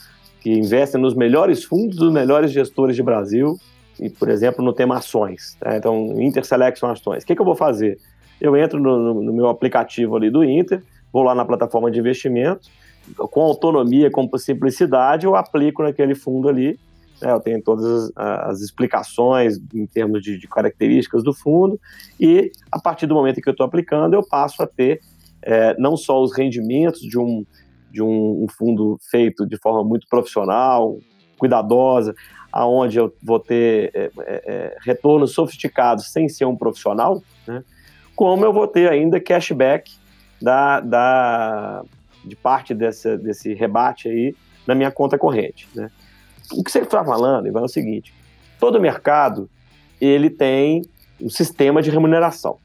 [0.40, 3.58] que investem nos melhores fundos dos melhores gestores de Brasil
[3.98, 5.56] e, por exemplo, no tema ações.
[5.60, 5.76] Tá?
[5.76, 7.22] Então, Inter Selection Ações.
[7.22, 7.98] O que, que eu vou fazer?
[8.40, 12.68] Eu entro no, no, meu aplicativo ali do Inter, vou lá na plataforma de investimento,
[13.16, 16.78] com autonomia, com simplicidade, eu aplico naquele fundo ali
[17.20, 21.78] né, eu tenho todas as, as explicações em termos de, de, características do fundo,
[22.18, 25.00] e a partir do momento que eu estou aplicando, eu passo a ter
[25.42, 27.44] é, não só os rendimentos de um,
[27.90, 30.98] de um, um, fundo feito de forma muito profissional,
[31.38, 32.14] cuidadosa,
[32.52, 37.62] aonde eu vou ter é, é, é retornos sofisticados sem ser um profissional, né,
[38.14, 39.92] como eu vou ter ainda cashback
[40.42, 41.85] da, da,
[42.24, 44.35] de parte dessa, desse rebate aí
[44.66, 45.68] na minha conta corrente.
[45.74, 45.90] Né
[46.52, 48.12] o que você está falando, Ivan, é o seguinte:
[48.58, 49.48] todo mercado
[50.00, 50.82] ele tem
[51.20, 52.58] um sistema de remuneração,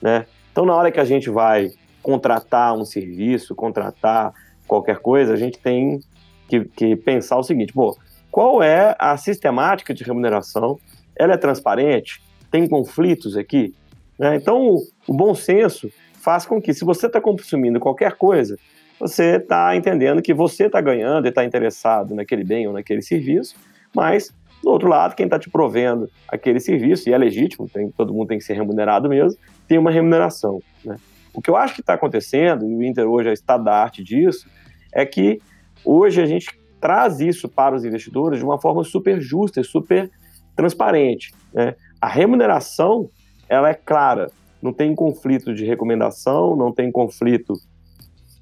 [0.00, 0.26] né?
[0.52, 1.70] Então, na hora que a gente vai
[2.02, 4.32] contratar um serviço, contratar
[4.66, 6.00] qualquer coisa, a gente tem
[6.48, 7.96] que, que pensar o seguinte: pô,
[8.30, 10.78] qual é a sistemática de remuneração?
[11.16, 12.22] Ela é transparente?
[12.50, 13.74] Tem conflitos aqui?
[14.18, 14.36] Né?
[14.36, 18.58] Então, o bom senso faz com que, se você está consumindo qualquer coisa,
[18.98, 23.54] você está entendendo que você está ganhando e está interessado naquele bem ou naquele serviço,
[23.94, 24.32] mas,
[24.62, 28.28] do outro lado, quem está te provendo aquele serviço, e é legítimo, tem, todo mundo
[28.28, 30.60] tem que ser remunerado mesmo, tem uma remuneração.
[30.84, 30.96] Né?
[31.32, 34.02] O que eu acho que está acontecendo, e o Inter hoje é estado da arte
[34.02, 34.48] disso,
[34.92, 35.40] é que
[35.84, 36.48] hoje a gente
[36.80, 40.10] traz isso para os investidores de uma forma super justa e super
[40.56, 41.32] transparente.
[41.52, 41.74] Né?
[42.00, 43.08] A remuneração
[43.48, 44.30] ela é clara.
[44.60, 47.54] não tem conflito de recomendação, não tem conflito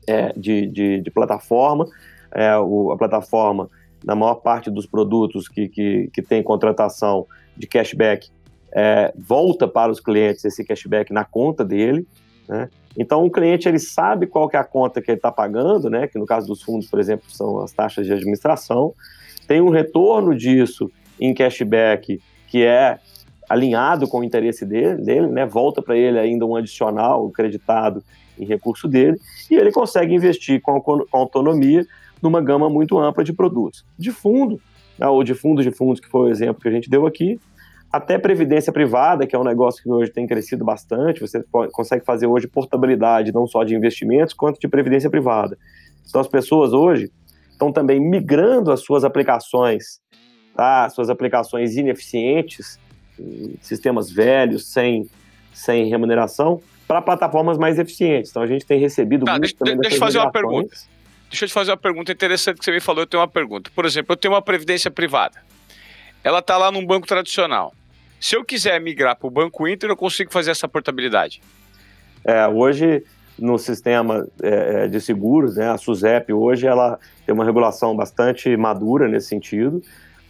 [0.07, 1.87] é, de, de, de, plataforma.
[2.35, 3.69] É, o, a plataforma,
[4.05, 8.29] na maior parte dos produtos que, que, que tem contratação de cashback,
[8.73, 12.07] é, volta para os clientes esse cashback na conta dele.
[12.49, 12.69] Né?
[12.97, 16.07] Então, o cliente ele sabe qual que é a conta que ele está pagando, né?
[16.07, 18.93] que no caso dos fundos, por exemplo, são as taxas de administração.
[19.47, 20.91] Tem um retorno disso
[21.21, 22.99] em cashback que é
[23.49, 25.47] alinhado com o interesse dele, dele né?
[25.47, 28.03] volta para ele ainda um adicional creditado
[28.39, 29.19] em recurso dele,
[29.51, 31.87] e ele consegue investir com, autonomia
[32.23, 33.85] numa gama muito ampla de produtos.
[33.99, 34.61] De fundo,
[34.99, 35.07] né?
[35.07, 37.39] ou de fundos de fundos, que foi o exemplo que a gente deu aqui,
[37.93, 42.27] até previdência privada, que é um negócio que hoje tem crescido bastante, você consegue fazer
[42.27, 45.57] hoje portabilidade não só de investimentos, quanto de previdência privada.
[46.09, 47.11] Então as pessoas hoje
[47.51, 50.01] estão também migrando as suas aplicações,
[50.55, 50.89] tá?
[50.91, 52.79] suas aplicações ineficientes,
[53.61, 55.09] sistemas velhos, sem,
[55.55, 58.31] sem remuneração, para plataformas mais eficientes.
[58.31, 60.77] Então a gente tem recebido tá, muito deixa, deixa eu fazer uma pergunta.
[61.29, 63.03] Deixa eu te fazer uma pergunta interessante que você me falou.
[63.03, 63.71] Eu tenho uma pergunta.
[63.75, 65.43] Por exemplo, eu tenho uma previdência privada.
[66.23, 67.75] Ela está lá num banco tradicional.
[68.21, 71.41] Se eu quiser migrar para o Banco Inter, eu consigo fazer essa portabilidade?
[72.25, 73.05] É, hoje,
[73.39, 78.57] no sistema é, é, de seguros, né, a SUSEP hoje ela tem uma regulação bastante
[78.57, 79.83] madura nesse sentido.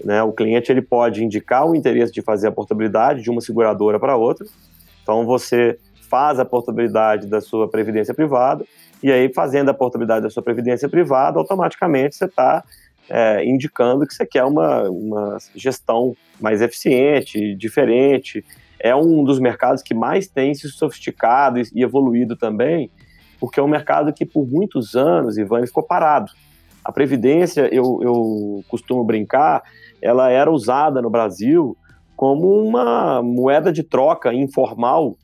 [0.05, 3.99] Né, o cliente ele pode indicar o interesse de fazer a portabilidade de uma seguradora
[3.99, 4.47] para outra.
[5.03, 8.65] Então você faz a portabilidade da sua previdência privada
[9.03, 12.65] e aí fazendo a portabilidade da sua previdência privada, automaticamente você está
[13.09, 18.45] é, indicando que você quer uma, uma gestão mais eficiente, diferente.
[18.81, 22.91] É um dos mercados que mais tem se sofisticado e evoluído também,
[23.39, 26.33] porque é um mercado que por muitos anos, Ivan, ficou parado.
[26.85, 29.63] A previdência, eu, eu costumo brincar,
[30.01, 31.77] ela era usada no Brasil
[32.15, 35.17] como uma moeda de troca informal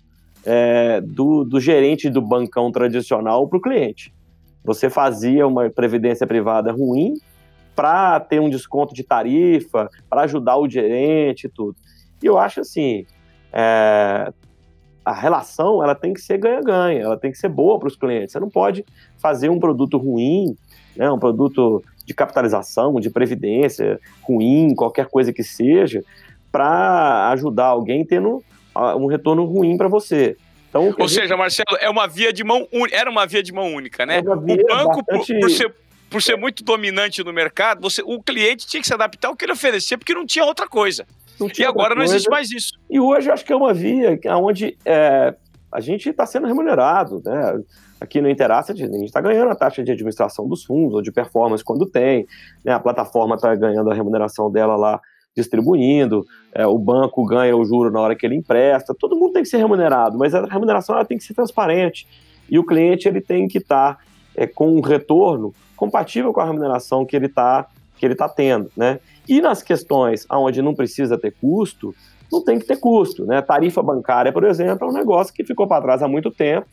[0.44, 4.12] é, do, do gerente do bancão tradicional para o cliente.
[4.64, 7.14] Você fazia uma previdência privada ruim,
[7.74, 11.76] para ter um desconto de tarifa, para ajudar o gerente e tudo.
[12.22, 13.06] E eu acho assim,
[13.52, 14.32] é,
[15.04, 18.32] a relação ela tem que ser ganha-ganha, ela tem que ser boa para os clientes.
[18.32, 18.84] Você não pode
[19.18, 20.56] fazer um produto ruim,
[20.96, 26.02] né, um produto de capitalização, de previdência ruim, qualquer coisa que seja,
[26.50, 28.42] para ajudar alguém tendo
[28.74, 30.36] um retorno ruim para você.
[30.68, 31.20] Então, Ou gente...
[31.20, 34.18] seja, Marcelo, é uma via de mão era uma via de mão única, né?
[34.18, 35.34] É o banco, bastante...
[35.34, 35.74] por, por, ser,
[36.08, 39.44] por ser muito dominante no mercado, você, o cliente tinha que se adaptar ao que
[39.44, 41.06] ele oferecia, porque não tinha outra coisa.
[41.58, 42.72] e agora não existe mais isso.
[42.88, 45.34] E hoje eu acho que é uma via onde é,
[45.70, 47.60] a gente está sendo remunerado, né?
[48.00, 51.12] Aqui no Interaça, a gente está ganhando a taxa de administração dos fundos, ou de
[51.12, 52.26] performance quando tem,
[52.64, 52.72] né?
[52.72, 55.00] a plataforma está ganhando a remuneração dela lá
[55.34, 59.42] distribuindo, é, o banco ganha o juro na hora que ele empresta, todo mundo tem
[59.42, 62.06] que ser remunerado, mas a remuneração ela tem que ser transparente,
[62.50, 64.00] e o cliente ele tem que estar tá,
[64.36, 67.66] é, com um retorno compatível com a remuneração que ele está
[67.98, 68.98] que ele tá tendo, né?
[69.28, 71.94] E nas questões onde não precisa ter custo,
[72.32, 73.40] não tem que ter custo, né?
[73.40, 76.66] Tarifa bancária, por exemplo, é um negócio que ficou para trás há muito tempo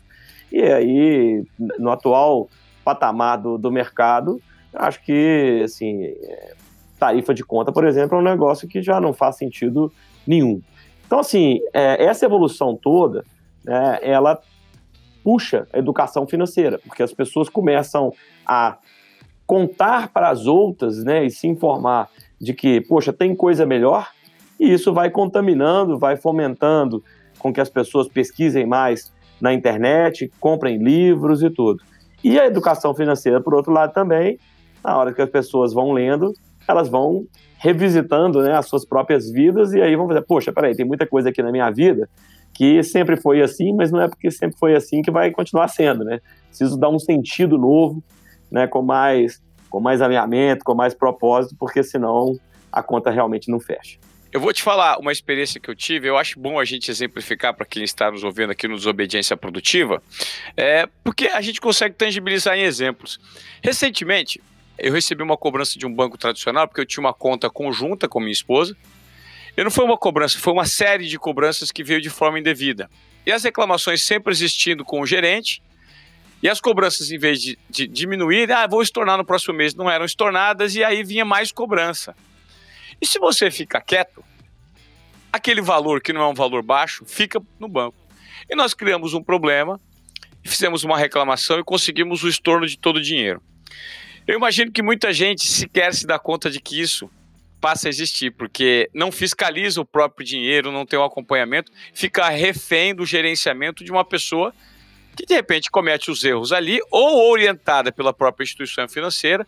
[0.52, 1.44] e aí
[1.78, 2.50] no atual
[2.84, 4.42] patamar do, do mercado,
[4.74, 6.16] acho que assim
[7.00, 9.92] tarifa de conta, por exemplo, é um negócio que já não faz sentido
[10.28, 10.62] nenhum.
[11.08, 13.26] Então, assim, é, essa evolução toda,
[13.64, 14.40] né, ela
[15.24, 18.14] puxa a educação financeira, porque as pessoas começam
[18.46, 18.78] a
[19.48, 22.10] contar para as outras, né, e se informar
[22.40, 24.10] de que, poxa, tem coisa melhor,
[24.60, 27.04] e isso vai contaminando, vai fomentando
[27.40, 31.82] com que as pessoas pesquisem mais na internet, comprem livros e tudo.
[32.24, 34.38] E a educação financeira, por outro lado, também,
[34.84, 36.34] na hora que as pessoas vão lendo,
[36.70, 37.26] elas vão
[37.58, 41.30] revisitando né, as suas próprias vidas e aí vão fazer, poxa, peraí, tem muita coisa
[41.30, 42.10] aqui na minha vida
[42.54, 46.04] que sempre foi assim, mas não é porque sempre foi assim que vai continuar sendo,
[46.04, 46.20] né?
[46.48, 48.04] Preciso dar um sentido novo,
[48.52, 52.38] né, com mais, com mais alinhamento, com mais propósito, porque senão
[52.72, 53.98] a conta realmente não fecha.
[54.32, 57.54] Eu vou te falar uma experiência que eu tive, eu acho bom a gente exemplificar
[57.54, 60.04] para quem está nos ouvindo aqui no Desobediência Produtiva,
[60.56, 63.20] é, porque a gente consegue tangibilizar em exemplos.
[63.64, 64.40] Recentemente,
[64.82, 68.20] eu recebi uma cobrança de um banco tradicional, porque eu tinha uma conta conjunta com
[68.20, 68.76] minha esposa,
[69.58, 72.90] e não foi uma cobrança, foi uma série de cobranças que veio de forma indevida.
[73.26, 75.62] E as reclamações sempre existindo com o gerente,
[76.42, 79.90] e as cobranças, em vez de, de diminuir, ah, vou estornar no próximo mês, não
[79.90, 82.16] eram estornadas e aí vinha mais cobrança.
[83.02, 84.24] E se você fica quieto,
[85.32, 87.98] aquele valor que não é um valor baixo fica no banco.
[88.50, 89.80] E nós criamos um problema,
[90.46, 93.42] fizemos uma reclamação e conseguimos o estorno de todo o dinheiro.
[94.30, 97.10] Eu imagino que muita gente sequer se dá conta de que isso
[97.60, 102.30] passa a existir, porque não fiscaliza o próprio dinheiro, não tem o um acompanhamento, fica
[102.30, 104.54] refém do gerenciamento de uma pessoa
[105.18, 109.48] que de repente comete os erros ali, ou orientada pela própria instituição financeira,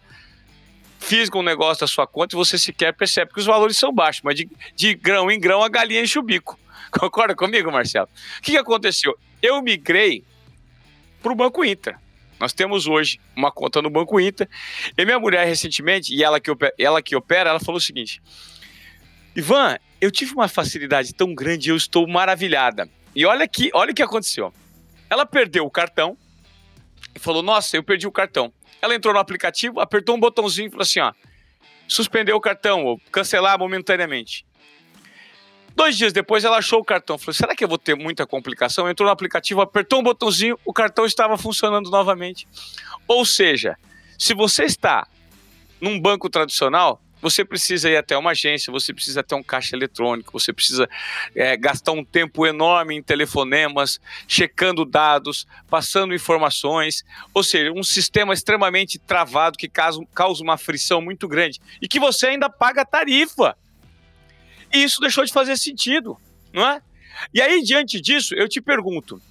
[1.00, 4.24] fisga um negócio da sua conta e você sequer percebe que os valores são baixos,
[4.24, 6.60] mas de, de grão em grão a galinha enche o bico.
[6.90, 8.10] Concorda comigo, Marcelo?
[8.40, 9.16] O que, que aconteceu?
[9.44, 10.24] Eu migrei
[11.22, 12.00] para o Banco Inter.
[12.42, 14.50] Nós temos hoje uma conta no Banco Inter.
[14.98, 18.20] E minha mulher, recentemente, e ela que opera, ela, que opera, ela falou o seguinte:
[19.36, 22.90] Ivan, eu tive uma facilidade tão grande, eu estou maravilhada.
[23.16, 24.52] E olha que, olha o que aconteceu.
[25.08, 26.18] Ela perdeu o cartão
[27.14, 28.52] e falou: Nossa, eu perdi o cartão.
[28.82, 31.14] Ela entrou no aplicativo, apertou um botãozinho e falou assim: ó,
[31.88, 34.48] suspendeu o cartão ou cancelar momentaneamente.
[35.76, 37.18] Dois dias depois ela achou o cartão.
[37.18, 38.90] Falou: será que eu vou ter muita complicação?
[38.90, 42.48] Entrou no aplicativo, apertou um botãozinho, o cartão estava funcionando novamente.
[43.08, 43.78] Ou seja,
[44.18, 45.08] se você está
[45.80, 50.32] num banco tradicional, você precisa ir até uma agência, você precisa ter um caixa eletrônico,
[50.34, 50.90] você precisa
[51.36, 58.34] é, gastar um tempo enorme em telefonemas, checando dados, passando informações, ou seja, um sistema
[58.34, 63.56] extremamente travado que causa, causa uma frição muito grande e que você ainda paga tarifa.
[64.74, 66.18] E isso deixou de fazer sentido,
[66.54, 66.82] não é?
[67.34, 69.22] E aí, diante disso, eu te pergunto: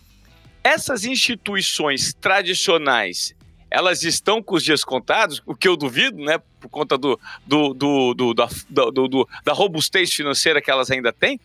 [0.63, 3.35] essas instituições tradicionais
[3.71, 6.39] elas estão com os dias contados, o que eu duvido, né?
[6.59, 11.41] Por conta do, do, do, do da, do, da robustez financeira que elas ainda têm.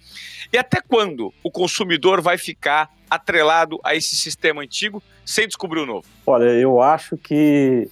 [0.52, 5.86] E até quando o consumidor vai ficar atrelado a esse sistema antigo sem descobrir o
[5.86, 6.08] novo?
[6.26, 7.88] Olha, eu acho que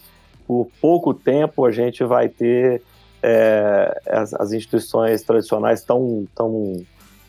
[0.48, 2.82] por pouco tempo a gente vai ter
[3.24, 6.84] é, as, as, instituições tradicionais tão, tão,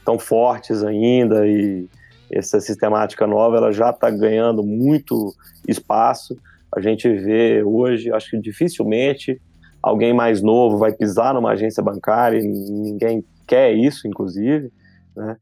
[0.05, 1.89] tão fortes ainda e
[2.33, 5.33] essa sistemática nova ela já está ganhando muito
[5.69, 6.37] espaço
[6.75, 9.41] a gente vê hoje, acho que dificilmente
[9.81, 14.73] alguém mais novo vai pisar numa agência bancária, ninguém quer isso, inclusive,
[15.17, 15.37] né?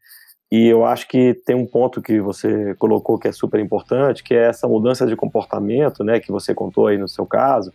[0.50, 4.34] E eu acho que tem um ponto que você colocou que é super importante, que
[4.34, 7.72] é essa mudança de comportamento, né, que você contou aí no seu caso,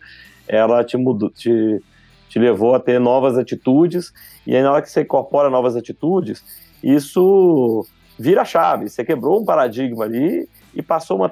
[0.47, 1.81] ela te mudou, te,
[2.29, 4.11] te levou a ter novas atitudes,
[4.45, 6.43] e aí na hora que você incorpora novas atitudes,
[6.83, 7.85] isso
[8.19, 11.31] vira chave, você quebrou um paradigma ali e passou a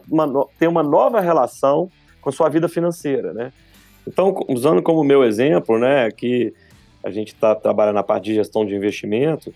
[0.57, 1.89] ter uma nova relação
[2.21, 3.51] com a sua vida financeira, né?
[4.07, 6.53] Então, usando como meu exemplo, né, que
[7.03, 9.53] a gente está trabalhando na parte de gestão de investimento,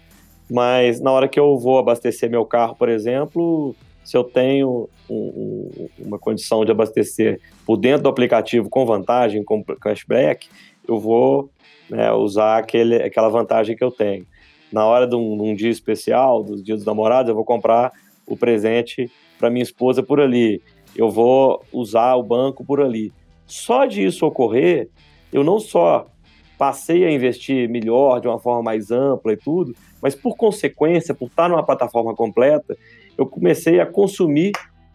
[0.49, 5.15] mas na hora que eu vou abastecer meu carro, por exemplo, se eu tenho um,
[5.15, 10.47] um, uma condição de abastecer por dentro do aplicativo com vantagem, com cashback,
[10.89, 11.49] eu vou
[11.89, 14.25] né, usar aquele, aquela vantagem que eu tenho.
[14.71, 17.91] Na hora de um, de um dia especial, dos dias dos namorados, eu vou comprar
[18.27, 20.61] o presente para minha esposa por ali
[20.95, 23.13] eu vou usar o banco por ali.
[23.45, 24.89] Só de isso ocorrer,
[25.31, 26.07] eu não só
[26.57, 31.27] passei a investir melhor, de uma forma mais ampla e tudo, mas por consequência, por
[31.27, 32.77] estar numa plataforma completa,
[33.17, 34.51] eu comecei a consumir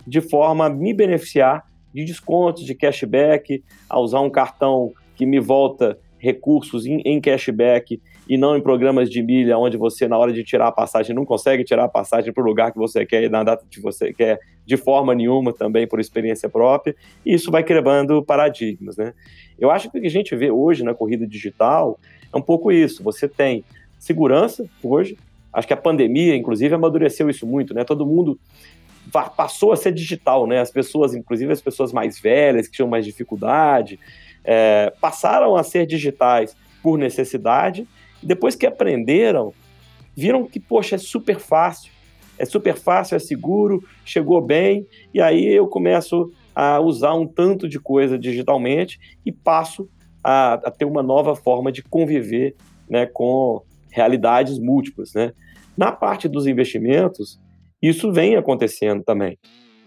[0.06, 5.40] de forma a me beneficiar de descontos, de cashback, a usar um cartão que me
[5.40, 10.32] volta recursos em, em cashback e não em programas de milha, onde você, na hora
[10.32, 13.22] de tirar a passagem, não consegue tirar a passagem para o lugar que você quer
[13.22, 17.50] e na data que você quer, de forma nenhuma, também por experiência própria, e isso
[17.50, 18.96] vai quebrando paradigmas.
[18.96, 19.12] Né?
[19.58, 21.98] Eu acho que o que a gente vê hoje na corrida digital
[22.32, 23.02] é um pouco isso.
[23.02, 23.62] Você tem
[23.98, 25.18] segurança hoje,
[25.52, 27.84] acho que a pandemia, inclusive, amadureceu isso muito, né?
[27.84, 28.38] Todo mundo
[29.36, 30.60] passou a ser digital, né?
[30.60, 33.98] As pessoas, inclusive as pessoas mais velhas, que tinham mais dificuldade,
[34.44, 37.86] é, passaram a ser digitais por necessidade
[38.24, 39.52] depois que aprenderam,
[40.16, 41.92] viram que, poxa, é super fácil,
[42.38, 47.68] é super fácil, é seguro, chegou bem, e aí eu começo a usar um tanto
[47.68, 49.88] de coisa digitalmente e passo
[50.22, 52.56] a, a ter uma nova forma de conviver
[52.88, 55.12] né, com realidades múltiplas.
[55.14, 55.32] Né?
[55.76, 57.38] Na parte dos investimentos,
[57.82, 59.38] isso vem acontecendo também.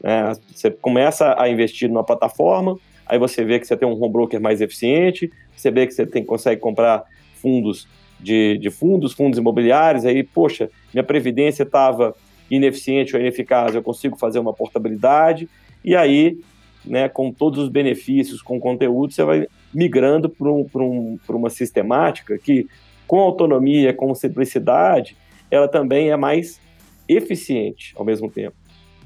[0.03, 0.33] Né?
[0.53, 4.39] Você começa a investir numa plataforma, aí você vê que você tem um home broker
[4.39, 7.03] mais eficiente, você vê que você tem, consegue comprar
[7.41, 7.87] fundos
[8.19, 12.15] de, de fundos, fundos imobiliários, aí, poxa, minha previdência estava
[12.49, 15.47] ineficiente ou ineficaz, eu consigo fazer uma portabilidade,
[15.83, 16.39] e aí,
[16.85, 22.37] né, com todos os benefícios, com conteúdo, você vai migrando para um, um, uma sistemática
[22.37, 22.67] que,
[23.05, 25.15] com autonomia, com simplicidade,
[25.51, 26.59] ela também é mais
[27.07, 28.55] eficiente ao mesmo tempo.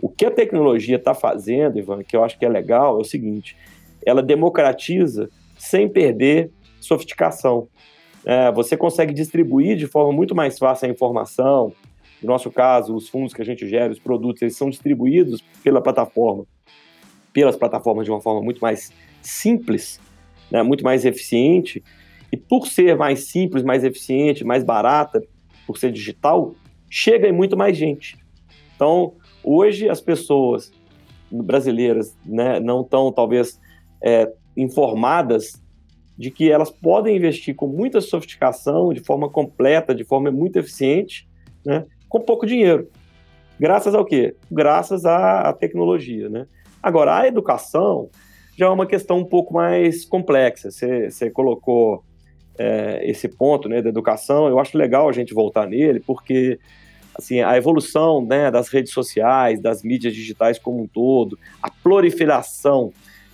[0.01, 3.03] O que a tecnologia está fazendo, Ivan, que eu acho que é legal, é o
[3.03, 3.55] seguinte:
[4.05, 7.67] ela democratiza sem perder sofisticação
[8.25, 11.73] é, você consegue distribuir de forma muito mais fácil a informação.
[12.21, 15.81] No nosso caso, os fundos que a gente gera, os produtos, eles são distribuídos pela
[15.81, 16.45] plataforma,
[17.33, 18.91] pelas plataformas de uma forma muito mais
[19.21, 19.99] simples,
[20.51, 21.83] né, muito mais eficiente.
[22.33, 25.21] e por ser mais simples, mais eficiente, mais barata,
[25.67, 26.55] por ser digital,
[26.89, 28.17] chega em muito mais gente.
[28.73, 30.71] Então, hoje as pessoas
[31.29, 33.59] brasileiras né, não estão, talvez,
[34.01, 35.61] é, informadas
[36.17, 41.27] de que elas podem investir com muita sofisticação, de forma completa, de forma muito eficiente,
[41.65, 42.89] né, com pouco dinheiro.
[43.59, 44.35] Graças ao quê?
[44.51, 46.29] Graças à, à tecnologia.
[46.29, 46.47] Né?
[46.81, 48.09] Agora, a educação
[48.57, 50.69] já é uma questão um pouco mais complexa.
[50.71, 52.03] Você colocou
[52.57, 56.59] é, esse ponto né, da educação, eu acho legal a gente voltar nele, porque
[57.15, 62.91] assim, a evolução né, das redes sociais, das mídias digitais como um todo, a proliferação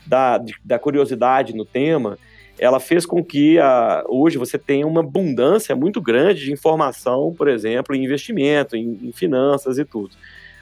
[0.08, 2.18] da, da curiosidade no tema,
[2.60, 7.48] ela fez com que a, hoje você tenha uma abundância muito grande de informação, por
[7.48, 10.16] exemplo, em investimento, em, em finanças e tudo.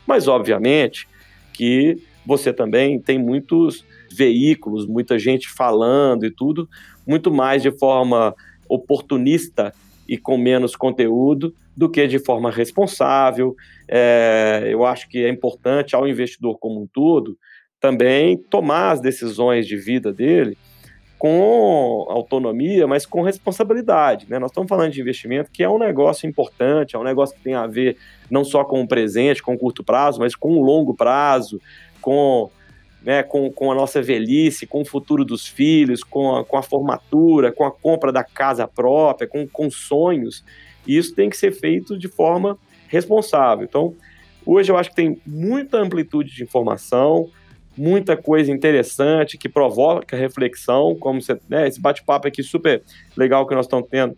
[0.05, 1.07] Mas, obviamente,
[1.53, 6.67] que você também tem muitos veículos, muita gente falando e tudo,
[7.07, 8.35] muito mais de forma
[8.67, 9.73] oportunista
[10.07, 13.55] e com menos conteúdo do que de forma responsável.
[13.87, 17.37] É, eu acho que é importante ao investidor como um todo
[17.79, 20.57] também tomar as decisões de vida dele
[21.17, 24.27] com autonomia, mas com responsabilidade.
[24.29, 24.37] Né?
[24.37, 27.55] Nós estamos falando de investimento que é um negócio importante, é um negócio que tem
[27.55, 27.97] a ver
[28.29, 31.59] não só com o presente, com o curto prazo, mas com o longo prazo,
[32.01, 32.49] com
[33.05, 36.63] né, com, com a nossa velhice, com o futuro dos filhos, com a, com a
[36.63, 40.43] formatura, com a compra da casa própria, com, com sonhos.
[40.87, 42.57] E isso tem que ser feito de forma
[42.87, 43.63] responsável.
[43.63, 43.95] Então,
[44.43, 47.29] hoje eu acho que tem muita amplitude de informação,
[47.77, 52.81] muita coisa interessante que provoca reflexão, como você, né, esse bate-papo aqui super
[53.15, 54.15] legal que nós estamos tendo.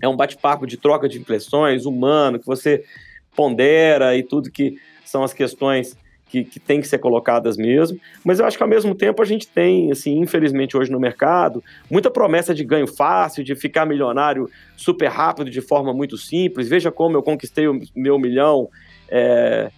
[0.00, 2.84] É um bate-papo de troca de impressões, humano, que você
[3.36, 5.96] pondera e tudo que são as questões
[6.30, 9.24] que, que tem que ser colocadas mesmo, mas eu acho que ao mesmo tempo a
[9.24, 14.48] gente tem, assim, infelizmente hoje no mercado, muita promessa de ganho fácil, de ficar milionário
[14.76, 16.68] super rápido, de forma muito simples.
[16.68, 18.68] Veja como eu conquistei o meu milhão
[19.08, 19.72] é,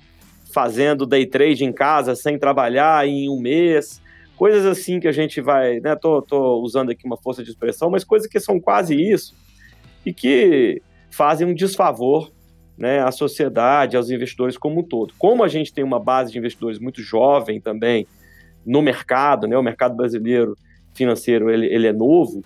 [0.53, 4.01] fazendo day trade em casa, sem trabalhar em um mês.
[4.37, 5.95] Coisas assim que a gente vai, né?
[5.97, 9.35] Tô, tô usando aqui uma força de expressão, mas coisas que são quase isso
[10.05, 12.31] e que fazem um desfavor
[12.77, 15.15] né, à sociedade, aos investidores como um todo.
[15.19, 18.07] Como a gente tem uma base de investidores muito jovem também
[18.65, 20.57] no mercado, né, o mercado brasileiro
[20.95, 22.43] financeiro ele, ele é novo,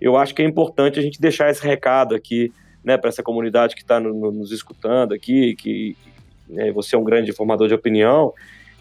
[0.00, 2.52] eu acho que é importante a gente deixar esse recado aqui
[2.84, 5.96] né, para essa comunidade que está no, no, nos escutando aqui, que
[6.50, 8.32] né, você é um grande formador de opinião,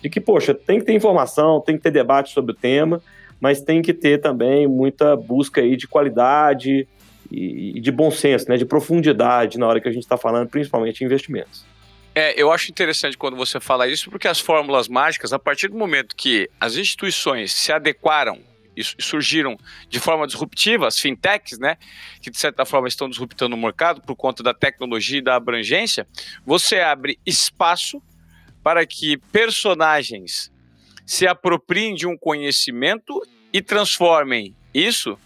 [0.01, 3.01] de que, poxa, tem que ter informação, tem que ter debate sobre o tema,
[3.39, 6.87] mas tem que ter também muita busca aí de qualidade,
[7.31, 11.01] e, de bom senso, né, de profundidade na hora que a gente está falando, principalmente
[11.01, 11.65] em investimentos.
[12.15, 15.77] É, eu acho interessante quando você fala isso, porque as fórmulas mágicas, a partir do
[15.77, 18.39] momento que as instituições se adequaram
[18.79, 19.57] e surgiram
[19.89, 21.77] de forma disruptiva, as fintechs, né,
[22.21, 26.07] que de certa forma estão disruptando o mercado por conta da tecnologia e da abrangência,
[26.45, 28.01] você abre espaço
[28.63, 30.51] para que personagens
[31.05, 33.21] se apropriem de um conhecimento
[33.51, 35.17] e transformem isso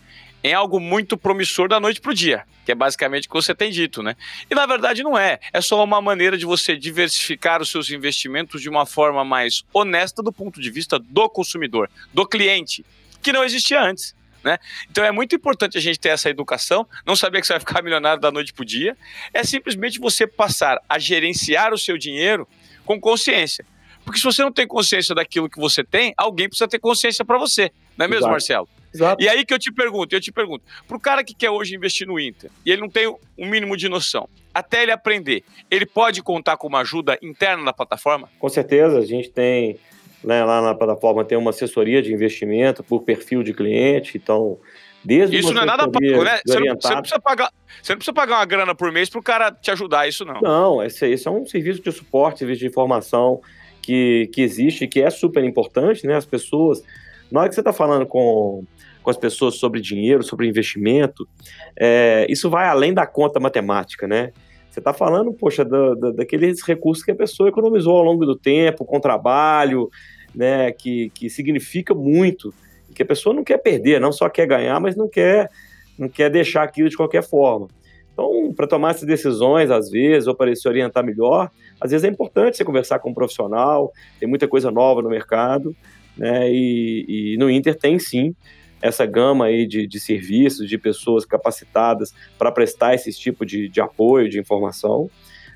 [0.43, 3.55] em algo muito promissor da noite para o dia, que é basicamente o que você
[3.55, 4.15] tem dito, né?
[4.51, 5.39] E na verdade não é.
[5.53, 10.21] É só uma maneira de você diversificar os seus investimentos de uma forma mais honesta
[10.21, 12.85] do ponto de vista do consumidor, do cliente,
[13.23, 14.15] que não existia antes.
[14.43, 14.57] Né?
[14.91, 17.81] Então é muito importante a gente ter essa educação, não saber que você vai ficar
[17.81, 18.95] milionário da noite para o dia,
[19.33, 22.47] é simplesmente você passar a gerenciar o seu dinheiro
[22.85, 23.65] com consciência.
[24.03, 27.37] Porque se você não tem consciência daquilo que você tem, alguém precisa ter consciência para
[27.37, 28.31] você, não é mesmo, Exato.
[28.31, 28.69] Marcelo?
[28.93, 29.23] Exato.
[29.23, 32.05] E aí que eu te pergunto, eu te pergunto, pro cara que quer hoje investir
[32.05, 35.85] no Inter e ele não tem o um mínimo de noção, até ele aprender, ele
[35.85, 38.29] pode contar com uma ajuda interna da plataforma?
[38.37, 39.79] Com certeza, a gente tem
[40.23, 44.57] né, lá na plataforma tem uma assessoria de investimento por perfil de cliente, então
[45.03, 46.39] desde isso não é nada pago, né?
[46.45, 47.51] Você não, você não, precisa pagar,
[47.81, 50.39] você não precisa pagar uma grana por mês para o cara te ajudar, isso não.
[50.41, 53.41] Não, esse, esse é um serviço de suporte, serviço de informação
[53.81, 56.15] que, que existe, que é super importante, né?
[56.15, 56.83] As pessoas,
[57.31, 58.63] na hora que você está falando com
[59.03, 61.27] com as pessoas sobre dinheiro, sobre investimento,
[61.77, 64.31] é, isso vai além da conta matemática, né?
[64.73, 68.35] Você está falando, poxa, da, da, daqueles recursos que a pessoa economizou ao longo do
[68.35, 69.87] tempo, com trabalho,
[70.33, 72.51] né, que, que significa muito,
[72.95, 75.47] que a pessoa não quer perder, não só quer ganhar, mas não quer,
[75.95, 77.67] não quer deixar aquilo de qualquer forma.
[78.11, 82.07] Então, para tomar essas decisões, às vezes, ou para se orientar melhor, às vezes é
[82.07, 85.75] importante você conversar com um profissional, tem muita coisa nova no mercado,
[86.17, 88.35] né, e, e no Inter tem sim
[88.83, 93.79] essa gama aí de, de serviços, de pessoas capacitadas para prestar esse tipo de, de
[93.79, 95.09] apoio, de informação.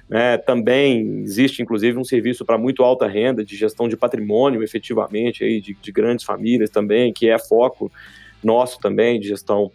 [0.10, 5.44] É, também existe, inclusive, um serviço para muito alta renda de gestão de patrimônio, efetivamente,
[5.44, 7.92] aí, de, de, grandes famílias também, que é foco
[8.42, 9.70] nosso também, de gestão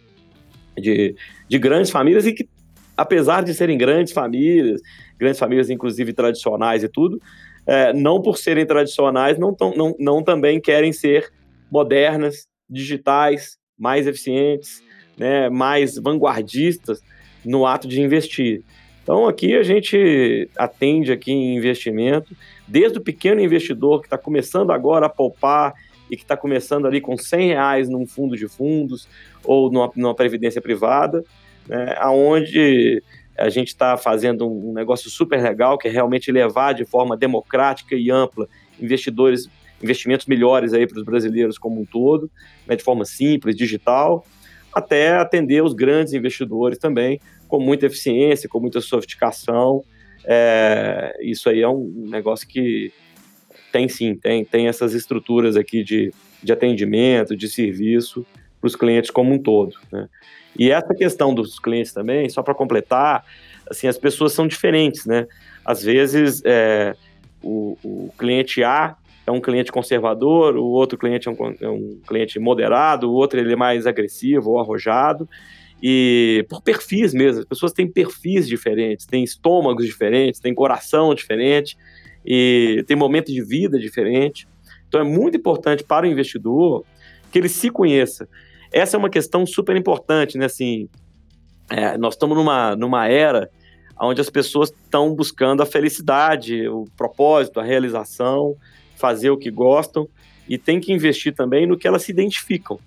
[0.75, 1.15] de,
[1.47, 2.49] de grandes famílias e que,
[2.97, 4.81] apesar de serem grandes famílias,
[5.19, 7.21] grandes famílias inclusive tradicionais e tudo,
[7.67, 11.31] é, não por serem tradicionais, não, tão, não, não também querem ser
[11.69, 14.83] modernas, digitais, mais eficientes,
[15.17, 17.01] né, mais vanguardistas
[17.45, 18.63] no ato de investir.
[19.03, 22.35] Então aqui a gente atende aqui em investimento,
[22.67, 25.73] desde o pequeno investidor que está começando agora a poupar
[26.09, 29.07] e que está começando ali com 100 reais num fundo de fundos
[29.43, 31.23] ou numa, numa previdência privada,
[31.67, 33.01] né, aonde
[33.37, 37.95] a gente está fazendo um negócio super legal, que é realmente levar de forma democrática
[37.95, 38.47] e ampla
[38.79, 39.49] investidores,
[39.83, 42.29] investimentos melhores aí para os brasileiros como um todo,
[42.65, 44.25] né, de forma simples, digital,
[44.73, 49.83] até atender os grandes investidores também, com muita eficiência, com muita sofisticação.
[50.25, 52.91] É, isso aí é um negócio que
[53.71, 58.25] tem sim, tem, tem essas estruturas aqui de, de atendimento, de serviço
[58.59, 59.75] para os clientes como um todo.
[59.91, 60.07] Né?
[60.57, 63.25] E essa questão dos clientes também, só para completar,
[63.69, 65.27] assim, as pessoas são diferentes, né?
[65.65, 66.95] Às vezes, é,
[67.41, 68.95] o, o, cliente A
[69.25, 73.39] é um cliente conservador, o outro cliente é um, é um, cliente moderado, o outro
[73.39, 75.27] ele é mais agressivo ou arrojado,
[75.81, 81.77] e por perfis mesmo, as pessoas têm perfis diferentes, têm estômagos diferentes, têm coração diferente,
[82.25, 84.47] e tem momento de vida diferente.
[84.87, 86.85] Então é muito importante para o investidor
[87.31, 88.27] que ele se conheça
[88.73, 90.45] essa é uma questão super importante, né?
[90.45, 90.89] Assim,
[91.69, 93.49] é, nós estamos numa, numa era
[94.01, 98.55] onde as pessoas estão buscando a felicidade, o propósito, a realização,
[99.03, 100.07] fazer o que gostam
[100.47, 102.79] e tem que investir também no que elas se identificam.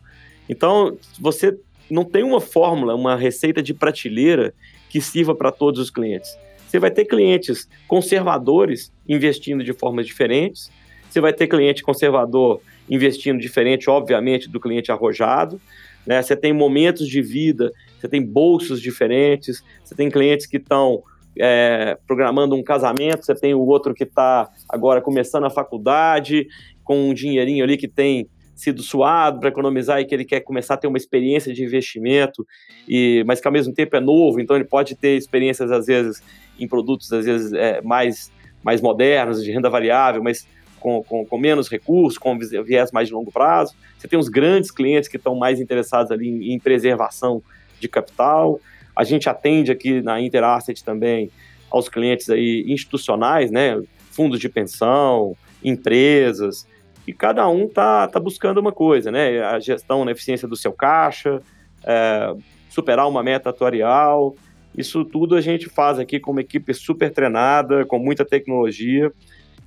[0.49, 1.59] Então, você
[1.91, 4.55] não tem uma fórmula, uma receita de prateleira
[4.89, 6.35] que sirva para todos os clientes.
[6.67, 10.71] Você vai ter clientes conservadores investindo de formas diferentes,
[11.07, 15.61] você vai ter cliente conservador investindo diferente, obviamente, do cliente arrojado.
[16.07, 16.23] Né?
[16.23, 21.03] Você tem momentos de vida, você tem bolsos diferentes, você tem clientes que estão
[21.39, 26.47] é, programando um casamento, você tem o outro que está agora começando a faculdade,
[26.83, 30.75] com um dinheirinho ali que tem sido suado para economizar e que ele quer começar
[30.75, 32.47] a ter uma experiência de investimento,
[32.89, 36.23] e, mas que ao mesmo tempo é novo, então ele pode ter experiências, às vezes,
[36.59, 38.33] em produtos, às vezes, é, mais,
[38.65, 40.49] mais modernos, de renda variável, mas
[40.81, 43.75] com, com, com, menos recursos, com viés mais de longo prazo.
[43.99, 47.43] Você tem os grandes clientes que estão mais interessados ali em, em preservação
[47.79, 48.59] de capital.
[48.97, 51.31] A gente atende aqui na Interasset também
[51.71, 53.81] aos clientes aí institucionais, né?
[54.11, 56.67] Fundos de pensão, empresas,
[57.07, 59.41] e cada um tá, tá buscando uma coisa, né?
[59.43, 61.41] A gestão na eficiência do seu caixa,
[61.85, 62.35] é,
[62.69, 64.35] superar uma meta atuarial.
[64.77, 69.13] Isso tudo a gente faz aqui com uma equipe super treinada, com muita tecnologia,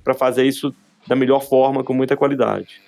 [0.04, 0.74] para fazer isso
[1.06, 2.80] da melhor forma, com muita qualidade.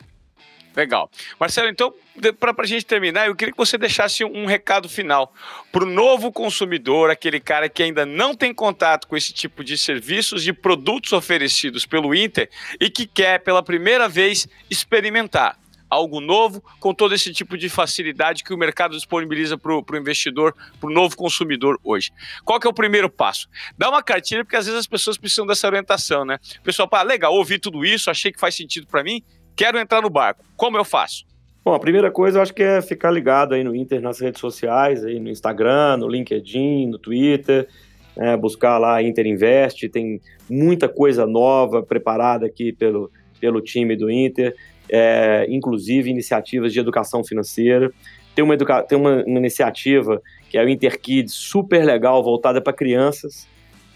[0.75, 1.11] Legal.
[1.39, 1.93] Marcelo, então,
[2.41, 5.35] para a gente terminar, eu queria que você deixasse um recado final
[5.70, 9.77] para o novo consumidor, aquele cara que ainda não tem contato com esse tipo de
[9.77, 12.49] serviços e produtos oferecidos pelo Inter
[12.81, 15.59] e que quer, pela primeira vez, experimentar
[15.93, 20.57] algo novo, com todo esse tipo de facilidade que o mercado disponibiliza para o investidor,
[20.81, 22.11] para o novo consumidor hoje.
[22.47, 23.47] Qual que é o primeiro passo?
[23.77, 26.39] Dá uma cartilha, porque às vezes as pessoas precisam dessa orientação, né?
[26.61, 29.23] O pessoal fala, legal, ouvi tudo isso, achei que faz sentido para mim,
[29.57, 30.44] quero entrar no barco.
[30.57, 31.24] Como eu faço?
[31.64, 34.40] Bom, a primeira coisa eu acho que é ficar ligado aí no Inter nas redes
[34.40, 37.68] sociais, aí no Instagram, no LinkedIn, no Twitter,
[38.16, 44.11] é, buscar lá Inter Invest, tem muita coisa nova preparada aqui pelo, pelo time do
[44.11, 44.55] Inter
[44.92, 47.90] é, inclusive iniciativas de educação financeira.
[48.34, 52.72] Tem uma, educa tem uma, uma iniciativa que é o Interkids, super legal, voltada para
[52.74, 53.48] crianças.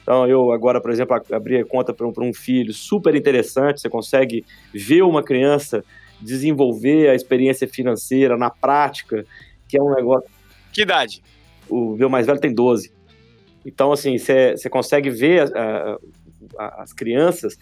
[0.06, 3.80] Então, eu agora, por exemplo, abri a conta para um, um, filho, super interessante.
[3.80, 5.84] Você consegue ver uma criança
[6.20, 9.26] desenvolver a experiência financeira na prática,
[9.68, 10.30] que é um negócio.
[10.72, 11.24] Que idade?
[11.68, 12.92] O meu mais velho tem 12.
[13.64, 15.98] Então, assim, você consegue ver a,
[16.56, 17.58] a, as crianças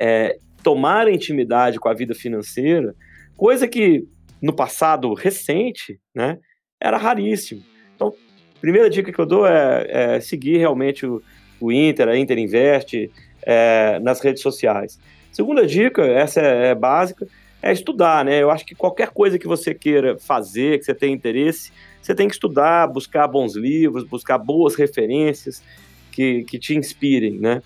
[0.00, 2.94] é, tomar intimidade com a vida financeira,
[3.36, 4.08] coisa que
[4.40, 6.38] no passado recente, né,
[6.80, 7.62] era raríssimo.
[7.94, 8.14] Então,
[8.62, 11.22] primeira dica que eu dou é, é seguir realmente o,
[11.66, 13.10] o, Inter, a Inter Invest,
[13.42, 14.98] é, nas redes sociais.
[15.30, 17.26] Segunda dica, essa é, é, básica,
[17.62, 18.42] é estudar, né?
[18.42, 22.28] Eu acho que qualquer coisa que você queira fazer, que você tenha interesse, você tem
[22.28, 25.62] que estudar, buscar bons livros, buscar boas referências
[26.10, 27.62] que, que te inspirem, né?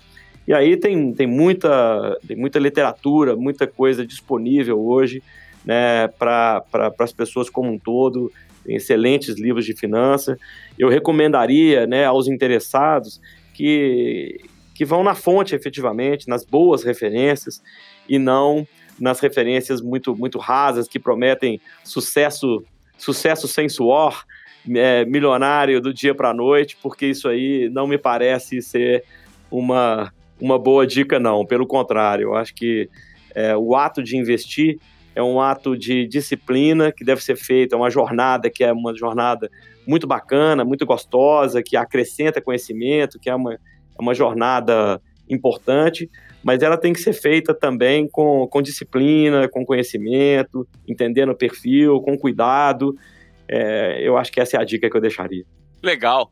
[0.47, 5.21] E aí tem, tem, muita, tem muita literatura, muita coisa disponível hoje
[5.65, 8.31] né, para pra, as pessoas como um todo,
[8.65, 10.37] excelentes livros de finança.
[10.79, 13.19] Eu recomendaria né, aos interessados
[13.57, 14.39] que,
[14.75, 17.59] que vão na fonte efetivamente, nas boas referências
[18.07, 18.67] e não
[18.99, 22.63] nas referências muito, muito rasas que prometem sucesso,
[22.99, 24.23] sucesso sem suor,
[24.69, 29.03] é, milionário do dia para a noite, porque isso aí não me parece ser
[29.49, 31.43] uma, uma boa dica, não.
[31.43, 32.87] Pelo contrário, eu acho que
[33.33, 34.77] é, o ato de investir
[35.15, 38.95] é um ato de disciplina que deve ser feito, é uma jornada que é uma
[38.95, 39.49] jornada
[39.87, 43.57] muito bacana, muito gostosa, que acrescenta conhecimento, que é uma, é
[43.99, 46.09] uma jornada importante,
[46.43, 52.01] mas ela tem que ser feita também com, com disciplina, com conhecimento, entendendo o perfil,
[52.01, 52.95] com cuidado.
[53.47, 55.45] É, eu acho que essa é a dica que eu deixaria.
[55.81, 56.31] Legal.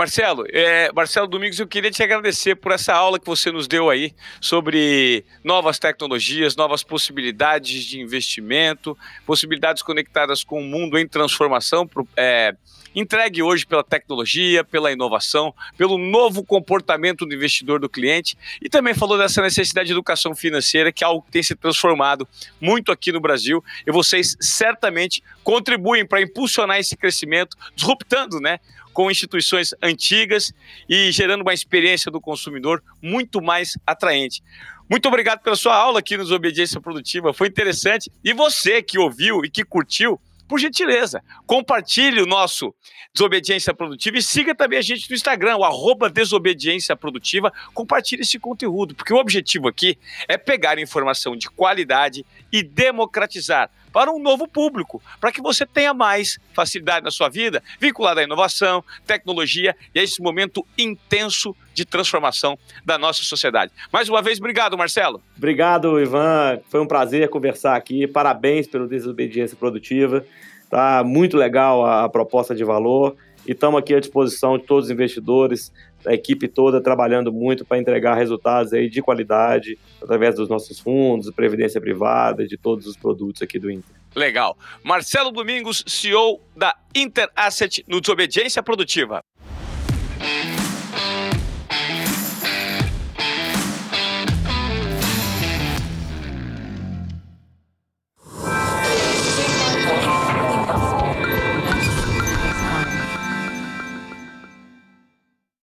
[0.00, 3.90] Marcelo, é, Marcelo Domingos, eu queria te agradecer por essa aula que você nos deu
[3.90, 8.96] aí sobre novas tecnologias, novas possibilidades de investimento,
[9.26, 11.86] possibilidades conectadas com o mundo em transformação,
[12.16, 12.56] é,
[12.94, 18.94] entregue hoje pela tecnologia, pela inovação, pelo novo comportamento do investidor do cliente e também
[18.94, 22.26] falou dessa necessidade de educação financeira, que é algo que tem se transformado
[22.58, 28.60] muito aqui no Brasil e vocês certamente contribuem para impulsionar esse crescimento, disruptando, né?
[28.92, 30.52] Com instituições antigas
[30.88, 34.42] e gerando uma experiência do consumidor muito mais atraente.
[34.88, 38.10] Muito obrigado pela sua aula aqui nos Obediência Produtiva, foi interessante.
[38.24, 42.74] E você que ouviu e que curtiu, por gentileza, compartilhe o nosso
[43.14, 47.52] Desobediência Produtiva e siga também a gente no Instagram, o Desobediência Produtiva.
[47.72, 54.10] Compartilhe esse conteúdo, porque o objetivo aqui é pegar informação de qualidade e democratizar para
[54.10, 58.84] um novo público, para que você tenha mais facilidade na sua vida, vinculada à inovação,
[59.06, 63.72] tecnologia e a esse momento intenso de transformação da nossa sociedade.
[63.92, 65.22] Mais uma vez, obrigado, Marcelo.
[65.36, 66.60] Obrigado, Ivan.
[66.68, 68.06] Foi um prazer conversar aqui.
[68.06, 70.24] Parabéns pelo Desobediência Produtiva.
[70.68, 73.16] Tá muito legal a proposta de valor
[73.46, 75.72] e estamos aqui à disposição de todos os investidores,
[76.06, 81.30] a equipe toda trabalhando muito para entregar resultados aí de qualidade através dos nossos fundos,
[81.30, 83.94] previdência privada, de todos os produtos aqui do Inter.
[84.14, 84.56] Legal.
[84.82, 89.22] Marcelo Domingos, CEO da Inter Asset no Desobediência Produtiva.